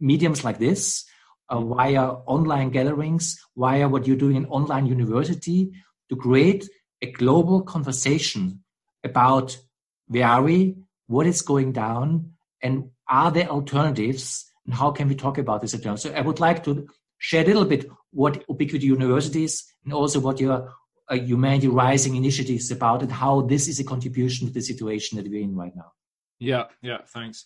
[0.00, 1.04] mediums like this,
[1.48, 5.72] uh, via online gatherings, via what you're doing in online university
[6.08, 6.68] to create
[7.02, 8.62] a global conversation
[9.02, 9.58] about
[10.06, 15.14] where are we, what is going down, and are there alternatives, and how can we
[15.14, 16.12] talk about this alternative?
[16.12, 16.88] So I would like to
[17.18, 20.72] share a little bit what Ubiquity University is, and also what your
[21.08, 25.16] uh, Humanity Rising initiative is about, and how this is a contribution to the situation
[25.16, 25.92] that we're in right now.
[26.38, 27.44] Yeah, yeah, thanks.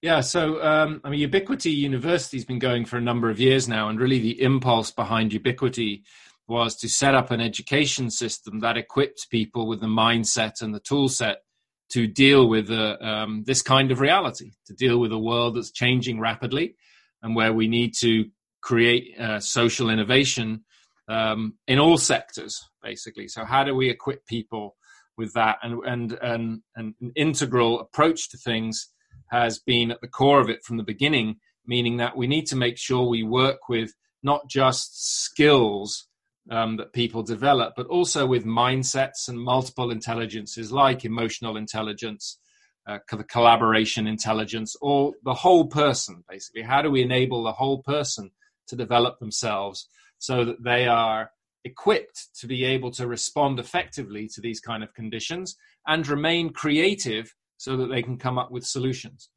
[0.00, 3.66] Yeah, so um, I mean, Ubiquity University has been going for a number of years
[3.68, 6.04] now, and really the impulse behind Ubiquity
[6.46, 10.80] was to set up an education system that equipped people with the mindset and the
[10.80, 11.42] tool set
[11.90, 15.70] to deal with uh, um, this kind of reality, to deal with a world that's
[15.70, 16.76] changing rapidly
[17.22, 18.26] and where we need to
[18.62, 20.64] create uh, social innovation
[21.08, 23.28] um, in all sectors, basically.
[23.28, 24.76] So, how do we equip people
[25.16, 25.58] with that?
[25.62, 28.88] And, and, and, and an integral approach to things
[29.30, 32.56] has been at the core of it from the beginning, meaning that we need to
[32.56, 36.07] make sure we work with not just skills
[36.50, 42.38] um, that people develop, but also with mindsets and multiple intelligences like emotional intelligence,
[42.86, 46.62] uh, the collaboration intelligence, or the whole person, basically.
[46.62, 48.30] How do we enable the whole person
[48.68, 51.30] to develop themselves so that they are
[51.64, 55.56] equipped to be able to respond effectively to these kind of conditions
[55.86, 59.28] and remain creative so that they can come up with solutions?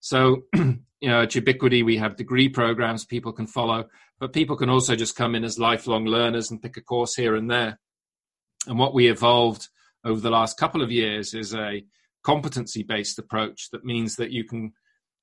[0.00, 3.86] So, you know, at Ubiquity, we have degree programs people can follow,
[4.20, 7.34] but people can also just come in as lifelong learners and pick a course here
[7.34, 7.78] and there.
[8.66, 9.68] And what we evolved
[10.04, 11.84] over the last couple of years is a
[12.24, 14.72] competency based approach that means that you can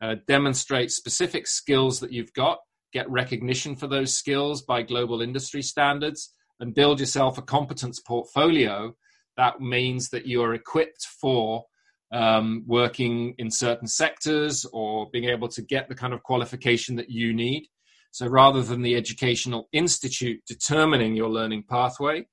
[0.01, 2.59] uh, demonstrate specific skills that you've got,
[2.91, 8.93] get recognition for those skills by global industry standards, and build yourself a competence portfolio
[9.37, 11.65] that means that you are equipped for
[12.13, 17.09] um, working in certain sectors or being able to get the kind of qualification that
[17.09, 17.67] you need.
[18.11, 22.27] So rather than the educational institute determining your learning pathway,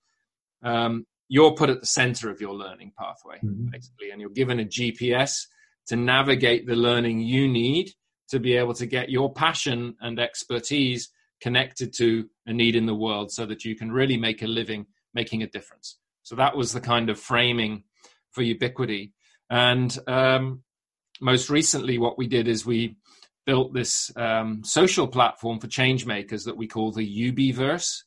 [0.62, 3.70] um, you're put at the center of your learning pathway, mm-hmm.
[3.70, 5.46] basically, and you're given a GPS
[5.86, 7.90] to navigate the learning you need
[8.28, 11.08] to be able to get your passion and expertise
[11.40, 14.86] connected to a need in the world so that you can really make a living
[15.14, 15.98] making a difference.
[16.22, 17.84] So that was the kind of framing
[18.30, 19.14] for ubiquity.
[19.50, 20.62] And um,
[21.20, 22.96] most recently, what we did is we
[23.46, 28.04] built this um, social platform for change makers that we call the Ubiverse.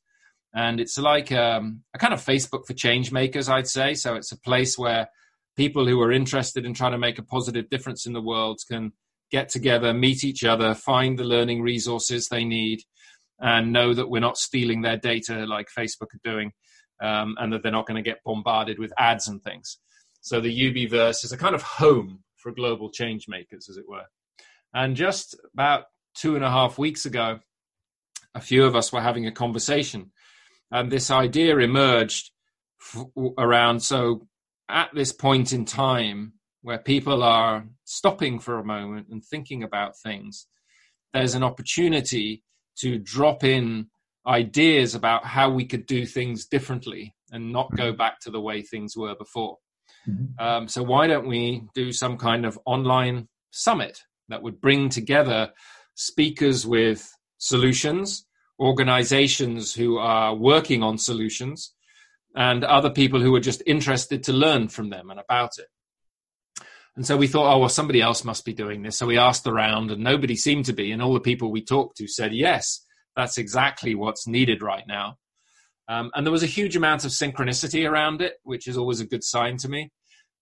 [0.56, 3.94] And it's like um, a kind of Facebook for change makers, I'd say.
[3.96, 5.10] So it's a place where
[5.58, 8.94] people who are interested in trying to make a positive difference in the world can
[9.32, 12.82] get together, meet each other, find the learning resources they need,
[13.40, 16.54] and know that we're not stealing their data like Facebook are doing.
[17.02, 19.78] um, and that they're not going to get bombarded with ads and things.
[20.24, 24.06] So the Ubiverse is a kind of home for global change makers, as it were.
[24.74, 27.42] And just about two and a half weeks ago,
[28.34, 30.12] a few of us were having a conversation,
[30.72, 32.32] and this idea emerged
[32.82, 33.06] f-
[33.38, 33.82] around.
[33.82, 34.28] So,
[34.70, 40.00] at this point in time where people are stopping for a moment and thinking about
[40.00, 40.48] things,
[41.14, 42.44] there's an opportunity
[42.78, 43.88] to drop in
[44.26, 48.62] ideas about how we could do things differently and not go back to the way
[48.62, 49.58] things were before.
[50.08, 50.44] Mm-hmm.
[50.44, 55.52] Um, so, why don't we do some kind of online summit that would bring together
[55.96, 58.26] speakers with solutions,
[58.60, 61.74] organizations who are working on solutions,
[62.36, 65.68] and other people who are just interested to learn from them and about it.
[66.96, 68.98] And so we thought, oh, well, somebody else must be doing this.
[68.98, 70.92] So we asked around, and nobody seemed to be.
[70.92, 72.86] And all the people we talked to said, yes,
[73.16, 75.18] that's exactly what's needed right now.
[75.90, 79.06] Um, and there was a huge amount of synchronicity around it, which is always a
[79.06, 79.92] good sign to me.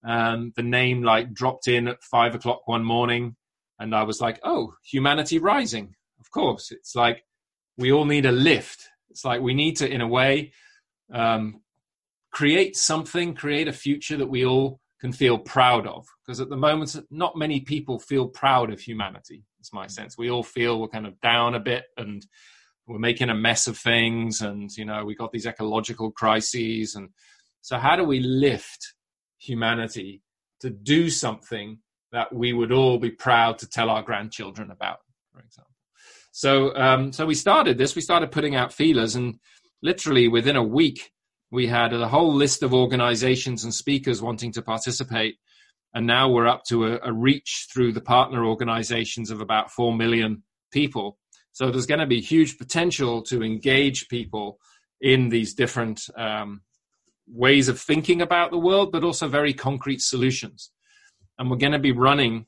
[0.03, 3.35] Um, the name like dropped in at five o'clock one morning,
[3.79, 5.95] and I was like, oh, humanity rising.
[6.19, 7.23] Of course, it's like
[7.77, 8.87] we all need a lift.
[9.09, 10.53] It's like we need to, in a way,
[11.11, 11.61] um,
[12.31, 16.05] create something, create a future that we all can feel proud of.
[16.25, 19.43] Because at the moment, not many people feel proud of humanity.
[19.59, 20.17] It's my sense.
[20.17, 22.25] We all feel we're kind of down a bit and
[22.87, 27.09] we're making a mess of things, and you know we got these ecological crises, and
[27.61, 28.93] so how do we lift
[29.37, 30.21] humanity
[30.61, 31.79] to do something
[32.11, 34.99] that we would all be proud to tell our grandchildren about,
[35.31, 35.71] for example?
[36.31, 37.95] So, um, so we started this.
[37.95, 39.39] We started putting out feelers, and
[39.81, 41.11] literally within a week,
[41.51, 45.35] we had a whole list of organizations and speakers wanting to participate.
[45.93, 49.93] And now we're up to a, a reach through the partner organizations of about 4
[49.93, 51.17] million people.
[51.53, 54.59] So there's going to be huge potential to engage people
[55.01, 56.61] in these different um,
[57.27, 60.71] ways of thinking about the world, but also very concrete solutions.
[61.37, 62.45] And we're going to be running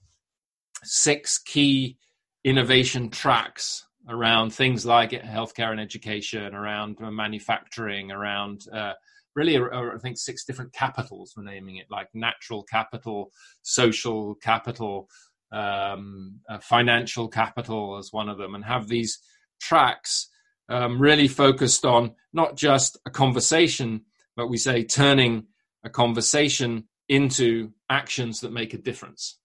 [0.83, 1.97] six key
[2.43, 8.93] innovation tracks around things like healthcare and education, around manufacturing, around uh,
[9.35, 15.07] really, uh, I think, six different capitals, we're naming it, like natural capital, social capital,
[15.53, 19.19] um, uh, financial capital as one of them, and have these
[19.61, 20.29] tracks
[20.67, 24.01] um, really focused on not just a conversation,
[24.35, 25.45] but we say turning
[25.83, 29.37] a conversation into actions that make a difference.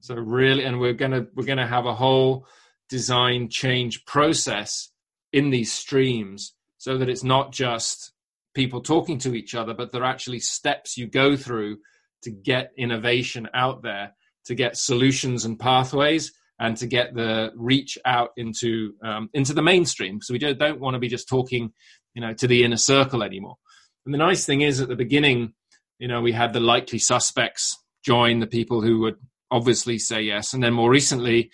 [0.00, 2.46] So really, and we're gonna we're gonna have a whole
[2.88, 4.90] design change process
[5.32, 8.12] in these streams so that it's not just
[8.54, 11.78] people talking to each other, but there are actually steps you go through
[12.22, 14.12] to get innovation out there
[14.46, 19.62] to get solutions and pathways and to get the reach out into um, into the
[19.62, 20.20] mainstream.
[20.20, 21.72] So we don't, don't want to be just talking,
[22.14, 23.56] you know, to the inner circle anymore.
[24.04, 25.54] And the nice thing is, at the beginning,
[25.98, 29.16] you know, we had the likely suspects join the people who would
[29.50, 31.50] obviously say yes, and then more recently,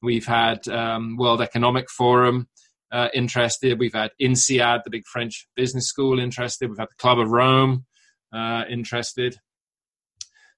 [0.00, 2.48] we've had um, World Economic Forum
[2.90, 3.78] uh, interested.
[3.78, 6.68] We've had INSEAD, the big French business school, interested.
[6.68, 7.86] We've had the Club of Rome
[8.32, 9.36] uh, interested.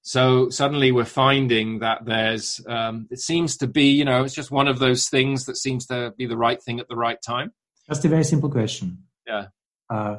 [0.07, 4.51] So suddenly we're finding that there's, um, it seems to be, you know, it's just
[4.51, 7.51] one of those things that seems to be the right thing at the right time.
[7.89, 8.99] Just a very simple question.
[9.25, 9.47] Yeah.
[9.89, 10.17] Uh,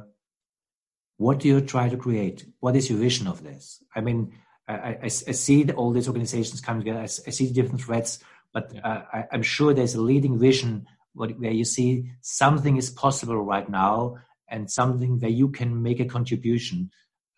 [1.18, 2.46] what do you try to create?
[2.59, 3.81] What is your vision of this?
[3.94, 4.33] I mean,
[4.66, 6.99] I, I, I see all these organizations coming together.
[6.99, 8.18] I, I see different threats,
[8.53, 8.81] but yeah.
[8.81, 13.70] uh, I, am sure there's a leading vision where you see something is possible right
[13.70, 14.16] now
[14.49, 16.90] and something where you can make a contribution.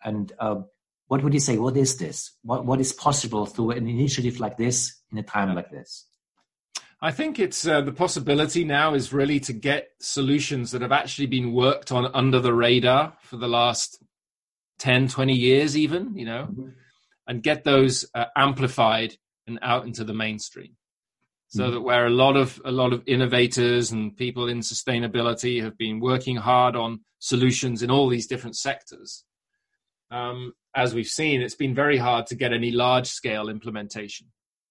[0.03, 0.61] And uh,
[1.09, 1.57] what would you say?
[1.57, 2.31] What is this?
[2.43, 6.05] What, what is possible through an initiative like this in a time like this?
[7.01, 11.25] I think it's uh, the possibility now is really to get solutions that have actually
[11.25, 14.03] been worked on under the radar for the last
[14.77, 16.69] 10, 20 years, even, you know, mm-hmm.
[17.27, 19.15] and get those uh, amplified
[19.47, 20.75] and out into the mainstream.
[21.47, 21.73] So mm-hmm.
[21.73, 25.99] that where a lot of a lot of innovators and people in sustainability have been
[25.99, 29.23] working hard on solutions in all these different sectors,
[30.11, 34.27] um, as we've seen, it's been very hard to get any large scale implementation.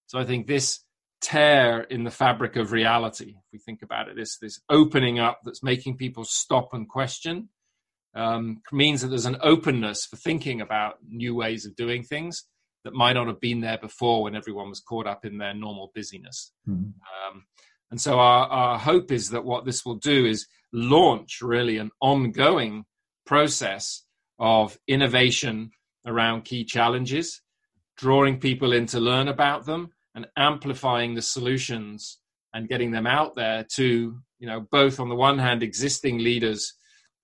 [0.07, 0.80] So I think this
[1.20, 5.41] tear in the fabric of reality, if we think about it, this this opening up
[5.45, 7.49] that's making people stop and question,
[8.14, 12.45] um, means that there's an openness for thinking about new ways of doing things
[12.84, 15.91] that might not have been there before when everyone was caught up in their normal
[15.95, 16.53] busyness.
[16.68, 16.82] Mm-hmm.
[16.84, 17.45] Um,
[17.91, 21.91] and so our, our hope is that what this will do is launch really an
[22.01, 22.84] ongoing
[23.26, 24.05] process
[24.39, 25.70] of innovation
[26.07, 27.41] around key challenges,
[27.97, 32.18] drawing people in to learn about them, and amplifying the solutions
[32.53, 36.74] and getting them out there to, you know, both on the one hand, existing leaders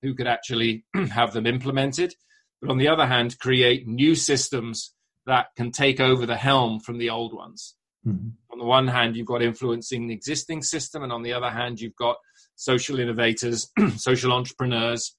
[0.02, 2.14] who could actually have them implemented.
[2.60, 4.92] But on the other hand, create new systems
[5.26, 7.74] that can take over the helm from the old ones.
[8.06, 8.28] Mm-hmm.
[8.52, 11.80] On the one hand, you've got influencing the existing system, and on the other hand,
[11.80, 12.16] you've got
[12.54, 15.16] social innovators, social entrepreneurs,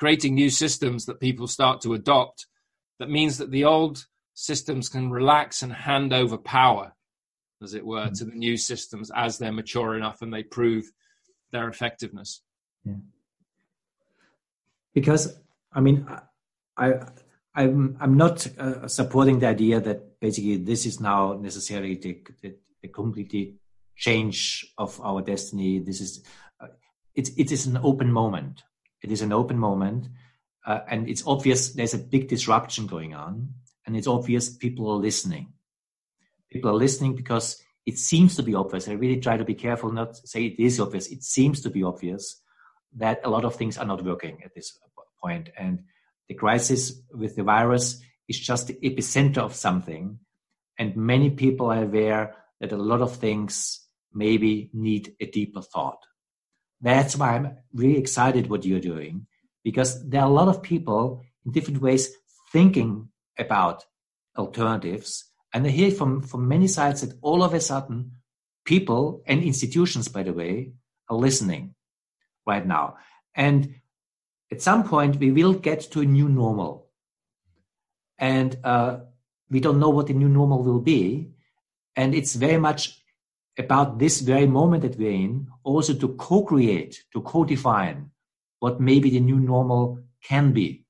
[0.00, 2.46] creating new systems that people start to adopt.
[2.98, 6.94] That means that the old systems can relax and hand over power,
[7.62, 8.14] as it were, mm-hmm.
[8.14, 10.90] to the new systems as they're mature enough and they prove
[11.52, 12.42] their effectiveness.
[12.84, 12.94] Yeah.
[14.94, 15.38] Because
[15.70, 16.08] I mean,
[16.78, 16.94] I
[17.54, 22.56] I'm I'm not uh, supporting the idea that basically this is now necessarily the, the,
[22.82, 23.56] the completely
[23.96, 25.78] change of our destiny.
[25.78, 26.24] This is
[26.58, 26.68] uh,
[27.14, 28.62] it, it is an open moment.
[29.02, 30.08] It is an open moment,
[30.66, 33.54] uh, and it's obvious there's a big disruption going on,
[33.86, 35.52] and it's obvious people are listening.
[36.50, 38.88] People are listening because it seems to be obvious.
[38.88, 41.08] I really try to be careful not to say it is obvious.
[41.08, 42.40] It seems to be obvious
[42.96, 44.78] that a lot of things are not working at this
[45.22, 45.84] point, and
[46.28, 50.18] the crisis with the virus is just the epicenter of something.
[50.78, 53.80] And many people are aware that a lot of things
[54.12, 56.06] maybe need a deeper thought.
[56.80, 59.26] That's why I'm really excited what you're doing
[59.62, 62.10] because there are a lot of people in different ways
[62.52, 63.08] thinking
[63.38, 63.84] about
[64.36, 65.24] alternatives.
[65.52, 68.12] And I hear from, from many sides that all of a sudden
[68.64, 70.72] people and institutions, by the way,
[71.08, 71.74] are listening
[72.46, 72.96] right now.
[73.34, 73.74] And
[74.50, 76.88] at some point we will get to a new normal
[78.18, 78.98] and uh,
[79.50, 81.30] we don't know what the new normal will be
[81.96, 82.99] and it's very much
[83.58, 88.10] about this very moment that we're in also to co-create to co-define
[88.60, 90.84] what maybe the new normal can be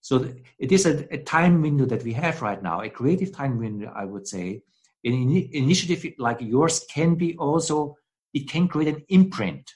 [0.00, 0.28] so
[0.58, 3.92] it is a, a time window that we have right now a creative time window
[3.94, 4.62] i would say
[5.04, 7.96] an in- initiative like yours can be also
[8.32, 9.74] it can create an imprint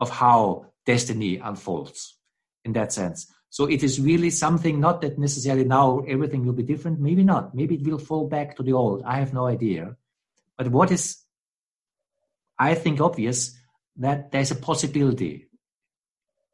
[0.00, 2.18] of how destiny unfolds
[2.64, 3.32] in that sense.
[3.50, 7.00] So it is really something not that necessarily now everything will be different.
[7.00, 7.54] Maybe not.
[7.54, 9.02] Maybe it will fall back to the old.
[9.04, 9.96] I have no idea.
[10.58, 11.23] But what is,
[12.58, 13.58] I think, obvious
[13.96, 15.48] that there's a possibility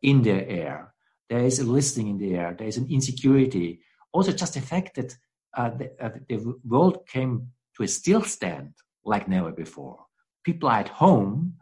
[0.02, 0.94] in the air.
[1.28, 2.54] There is a listening in the air.
[2.58, 3.80] There is an insecurity.
[4.12, 5.16] Also, just the fact that
[5.56, 8.74] uh, the, uh, the world came to a still stand
[9.04, 10.06] like never before.
[10.44, 11.54] People are at home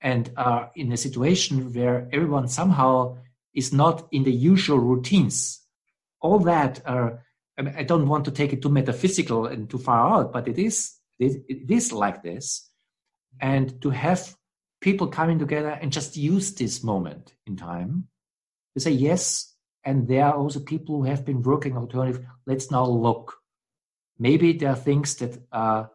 [0.00, 3.16] and are in a situation where everyone somehow
[3.54, 5.60] is not in the usual routines.
[6.20, 7.24] All that are,
[7.58, 10.94] I don't want to take it too metaphysical and too far out, but it is,
[11.18, 12.70] it is like this.
[13.40, 14.34] And to have
[14.80, 18.08] people coming together and just use this moment in time
[18.74, 19.54] to say yes.
[19.84, 22.24] And there are also people who have been working alternative.
[22.46, 23.36] Let's now look.
[24.18, 25.90] Maybe there are things that are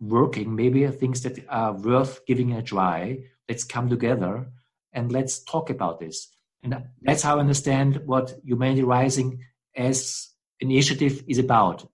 [0.00, 0.54] working.
[0.54, 3.24] Maybe things that are worth giving a try.
[3.48, 4.48] Let's come together
[4.92, 6.28] and let's talk about this.
[6.62, 10.28] And that's how I understand what Humanity Rising as
[10.60, 11.88] initiative is about.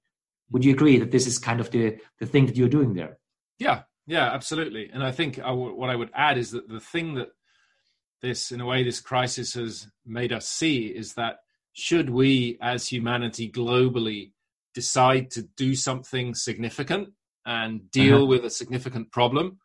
[0.50, 3.18] Would you agree that this is kind of the, the thing that you're doing there?
[3.58, 4.90] Yeah, yeah, absolutely.
[4.92, 7.28] And I think I w- what I would add is that the thing that
[8.22, 11.38] this, in a way, this crisis has made us see is that
[11.72, 14.32] should we as humanity globally
[14.74, 17.08] decide to do something significant
[17.44, 18.26] and deal uh-huh.
[18.26, 19.58] with a significant problem,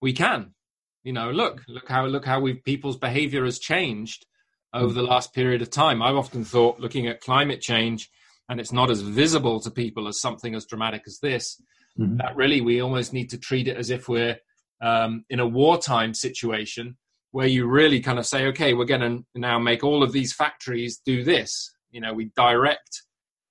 [0.00, 0.54] we can.
[1.02, 4.26] You know, look, look how look how we people's behavior has changed
[4.74, 6.02] over the last period of time.
[6.02, 8.10] I've often thought, looking at climate change,
[8.48, 11.62] and it's not as visible to people as something as dramatic as this,
[11.98, 12.16] mm-hmm.
[12.18, 14.38] that really we almost need to treat it as if we're
[14.80, 16.96] um, in a wartime situation
[17.32, 20.32] where you really kind of say, okay, we're going to now make all of these
[20.32, 21.74] factories do this.
[21.90, 23.02] You know, we direct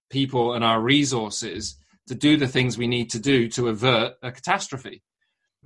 [0.09, 1.77] people and our resources
[2.07, 5.03] to do the things we need to do to avert a catastrophe.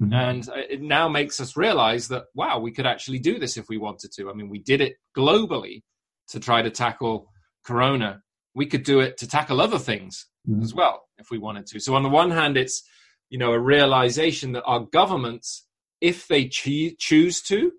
[0.01, 0.13] Mm-hmm.
[0.13, 3.77] And it now makes us realize that, wow, we could actually do this if we
[3.77, 4.29] wanted to.
[4.29, 5.83] I mean, we did it globally
[6.29, 7.31] to try to tackle
[7.65, 8.21] Corona.
[8.55, 10.61] We could do it to tackle other things mm-hmm.
[10.61, 11.79] as well if we wanted to.
[11.79, 12.83] So, on the one hand, it's,
[13.29, 15.65] you know, a realization that our governments,
[16.01, 17.71] if they cho- choose to,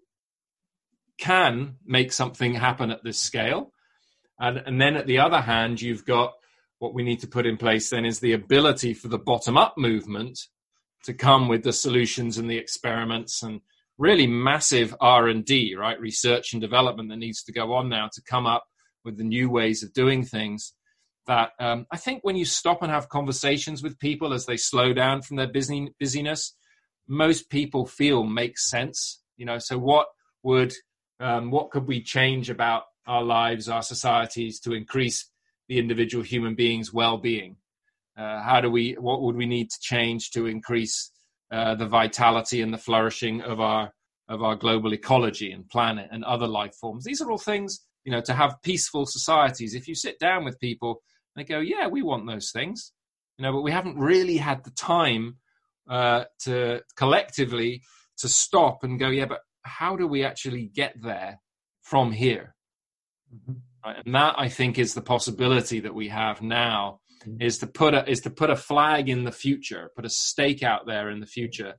[1.18, 3.72] can make something happen at this scale.
[4.38, 6.32] And, and then at the other hand, you've got
[6.80, 9.74] what we need to put in place then is the ability for the bottom up
[9.76, 10.38] movement
[11.04, 13.60] to come with the solutions and the experiments and
[13.98, 18.46] really massive r&d right research and development that needs to go on now to come
[18.46, 18.64] up
[19.04, 20.72] with the new ways of doing things
[21.26, 24.92] that um, i think when you stop and have conversations with people as they slow
[24.92, 26.54] down from their busy, busyness
[27.08, 30.06] most people feel makes sense you know so what
[30.42, 30.72] would
[31.20, 35.30] um, what could we change about our lives our societies to increase
[35.68, 37.56] the individual human being's well-being
[38.18, 38.96] uh, how do we?
[38.98, 41.10] What would we need to change to increase
[41.50, 43.92] uh, the vitality and the flourishing of our
[44.28, 47.04] of our global ecology and planet and other life forms.
[47.04, 49.74] These are all things, you know, to have peaceful societies.
[49.74, 51.02] If you sit down with people,
[51.36, 52.92] they go, yeah, we want those things,
[53.38, 55.36] you know, but we haven't really had the time
[55.88, 57.82] uh, to collectively
[58.18, 61.40] to stop and go, yeah, but how do we actually get there
[61.82, 62.54] from here?
[63.34, 63.52] Mm-hmm.
[63.84, 64.02] Right?
[64.04, 67.40] And that I think is the possibility that we have now mm-hmm.
[67.40, 70.62] is to put a is to put a flag in the future, put a stake
[70.62, 71.74] out there in the future,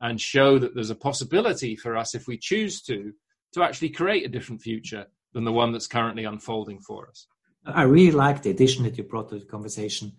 [0.00, 3.12] and show that there's a possibility for us, if we choose to,
[3.52, 7.26] to actually create a different future than the one that's currently unfolding for us.
[7.64, 10.12] I really like the addition that you brought to the conversation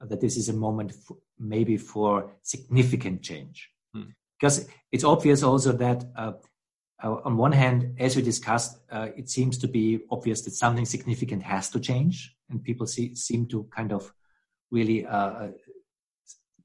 [0.00, 3.70] that this is a moment for, maybe for significant change.
[3.94, 4.10] Hmm.
[4.38, 6.32] Because it's obvious also that uh,
[7.02, 10.84] uh, on one hand, as we discussed, uh, it seems to be obvious that something
[10.84, 14.12] significant has to change, and people see, seem to kind of
[14.70, 15.48] really uh,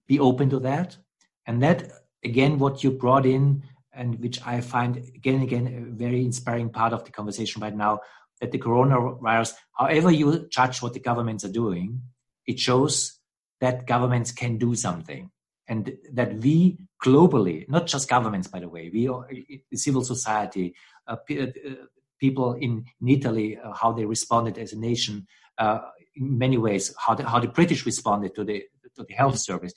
[0.08, 0.98] be open to that.
[1.46, 1.92] And that,
[2.24, 3.64] again, what you brought in,
[3.96, 7.76] and which I find again and again a very inspiring part of the conversation right
[7.76, 8.00] now,
[8.42, 12.02] that the coronavirus, however you judge what the governments are doing,
[12.46, 13.20] it shows
[13.62, 15.30] that governments can do something.
[15.68, 19.26] And that we globally, not just governments, by the way, we are,
[19.74, 20.76] civil society,
[21.08, 21.46] uh, uh,
[22.20, 25.26] people in, in Italy, uh, how they responded as a nation,
[25.58, 25.80] uh,
[26.16, 28.64] in many ways, how the, how the British responded to the
[28.96, 29.74] to the health service,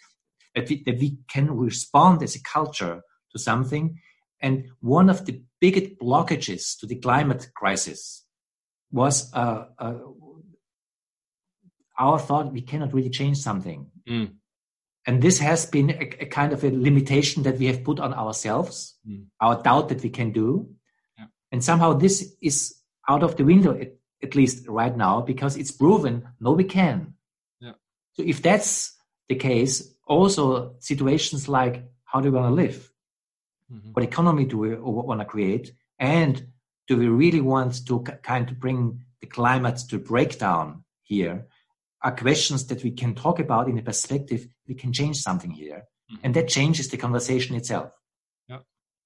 [0.54, 3.02] that we, that we can respond as a culture
[3.36, 4.00] to something.
[4.40, 8.24] And one of the biggest blockages to the climate crisis
[8.90, 9.94] was uh, uh,
[11.98, 13.86] our thought we cannot really change something.
[14.08, 14.32] Mm.
[15.06, 18.12] And this has been a, a, kind of a limitation that we have put on
[18.12, 19.26] ourselves, mm.
[19.40, 20.68] our doubt that we can do.
[21.18, 21.26] Yeah.
[21.52, 22.74] And somehow this is
[23.08, 27.14] out of the window, at, at, least right now, because it's proven no, we can.
[27.60, 27.72] Yeah.
[28.14, 28.96] So if that's
[29.28, 32.92] the case, also situations like how do we want to live?
[33.72, 33.90] Mm-hmm.
[33.92, 35.72] What economy do we want to create?
[35.98, 36.46] And
[36.86, 41.46] do we really want to kind of bring the climate to breakdown here?
[42.02, 45.84] are questions that we can talk about in a perspective we can change something here
[46.10, 46.20] mm-hmm.
[46.22, 47.90] and that changes the conversation itself
[48.48, 48.58] yeah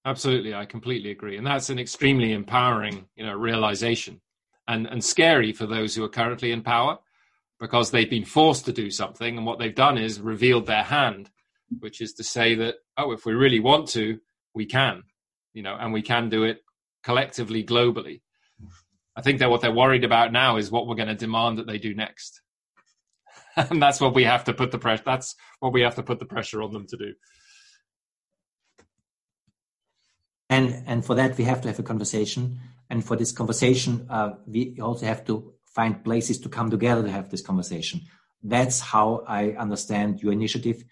[0.05, 4.21] absolutely i completely agree and that's an extremely empowering you know realization
[4.69, 6.99] and and scary for those who are currently in power
[7.59, 11.31] because they've been forced to do something and what they've done is revealed their hand
[11.79, 14.19] which is to say that oh if we really want to
[14.55, 15.03] we can
[15.53, 16.63] you know and we can do it
[17.03, 18.21] collectively globally
[19.17, 21.67] i think that what they're worried about now is what we're going to demand that
[21.67, 22.43] they do next
[23.57, 25.03] and that's what we have to put the pressure.
[25.05, 27.15] That's what we have to put the pressure on them to do.
[30.49, 32.59] And and for that we have to have a conversation.
[32.89, 37.11] And for this conversation, uh, we also have to find places to come together to
[37.11, 38.01] have this conversation.
[38.43, 40.83] That's how I understand your initiative.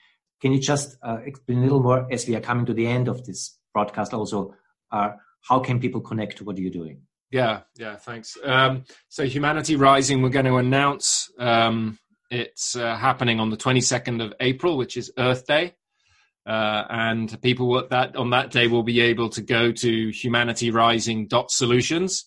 [0.40, 3.08] Can you just uh, explain a little more as we are coming to the end
[3.08, 4.14] of this broadcast?
[4.14, 4.54] Also,
[4.92, 5.10] uh,
[5.40, 7.02] how can people connect to what you're doing?
[7.30, 8.38] Yeah, yeah, thanks.
[8.42, 11.98] Um, so, Humanity Rising, we're going to announce um,
[12.30, 15.74] it's uh, happening on the 22nd of April, which is Earth Day.
[16.46, 22.24] Uh, and people will, that on that day will be able to go to humanityrising.solutions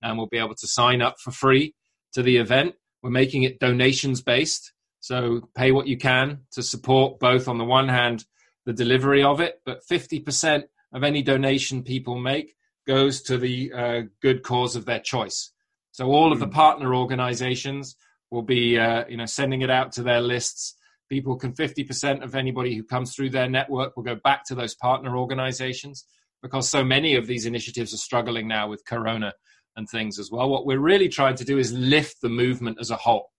[0.00, 1.74] and we'll be able to sign up for free
[2.12, 2.76] to the event.
[3.02, 4.72] We're making it donations based.
[5.00, 8.24] So pay what you can to support both on the one hand
[8.66, 12.54] the delivery of it, but 50% of any donation people make
[12.86, 15.52] goes to the uh, good cause of their choice.
[15.92, 16.52] So all of the hmm.
[16.52, 17.96] partner organizations
[18.30, 20.74] will be uh, you know sending it out to their lists.
[21.08, 24.74] People can 50% of anybody who comes through their network will go back to those
[24.74, 26.04] partner organizations
[26.42, 29.32] because so many of these initiatives are struggling now with corona
[29.76, 30.50] and things as well.
[30.50, 33.30] What we're really trying to do is lift the movement as a whole.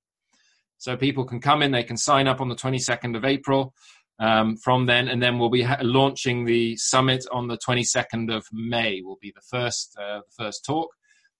[0.80, 3.74] So people can come in, they can sign up on the 22nd of April
[4.18, 8.46] um, from then, and then we'll be ha- launching the summit on the 22nd of
[8.52, 9.02] May.
[9.04, 10.90] Will be the first uh, first talk,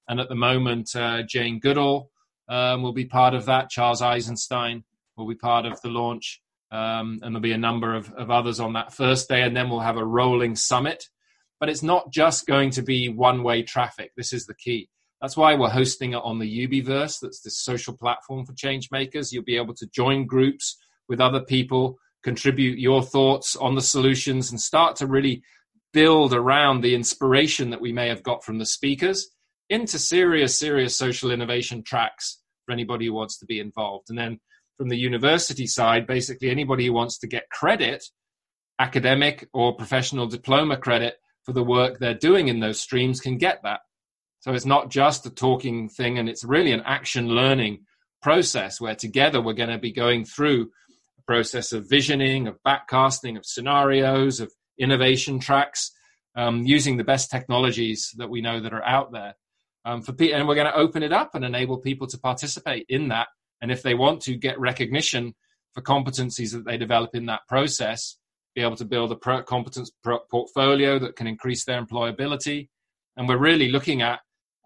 [0.08, 2.12] and at the moment, uh, Jane Goodall
[2.50, 3.70] um, will be part of that.
[3.70, 4.84] Charles Eisenstein
[5.16, 6.42] will be part of the launch.
[6.72, 9.42] Um, and there'll be a number of, of others on that first day.
[9.42, 11.06] And then we'll have a rolling summit.
[11.60, 14.12] But it's not just going to be one way traffic.
[14.16, 14.90] This is the key.
[15.22, 17.20] That's why we're hosting it on the Ubiverse.
[17.20, 19.34] That's this social platform for change makers.
[19.34, 20.78] You'll be able to join groups
[21.10, 25.44] with other people, contribute your thoughts on the solutions, and start to really
[25.92, 29.30] build around the inspiration that we may have got from the speakers
[29.70, 34.10] into serious, serious social innovation tracks for anybody who wants to be involved.
[34.10, 34.40] And then
[34.78, 38.06] from the university side, basically anybody who wants to get credit,
[38.80, 43.62] academic or professional diploma credit for the work they're doing in those streams can get
[43.64, 43.82] that.
[44.40, 47.86] So it's not just a talking thing, and it's really an action learning
[48.22, 50.70] process where together we're going to be going through
[51.18, 55.92] a process of visioning, of backcasting, of scenarios, of innovation tracks,
[56.36, 59.36] um, using the best technologies that we know that are out there.
[59.86, 62.86] Um, for pe- and we're going to open it up and enable people to participate
[62.90, 63.28] in that.
[63.62, 65.36] And if they want to get recognition
[65.74, 68.18] for competencies that they develop in that process,
[68.56, 72.70] be able to build a pro- competence pro- portfolio that can increase their employability.
[73.18, 74.20] And we're really looking at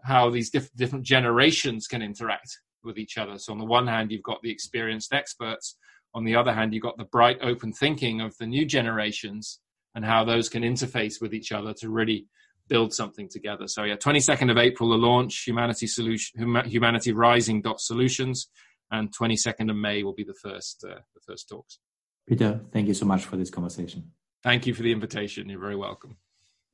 [0.03, 3.37] how these diff- different generations can interact with each other.
[3.37, 5.77] So on the one hand, you've got the experienced experts.
[6.13, 9.59] On the other hand, you've got the bright, open thinking of the new generations
[9.95, 12.27] and how those can interface with each other to really
[12.67, 13.67] build something together.
[13.67, 18.47] So yeah, 22nd of April, the launch, Humanity Solution, Humanity Rising dot Solutions,
[18.91, 21.79] and 22nd of May will be the first uh, the first talks.
[22.27, 24.11] Peter, thank you so much for this conversation.
[24.43, 25.49] Thank you for the invitation.
[25.49, 26.17] You're very welcome.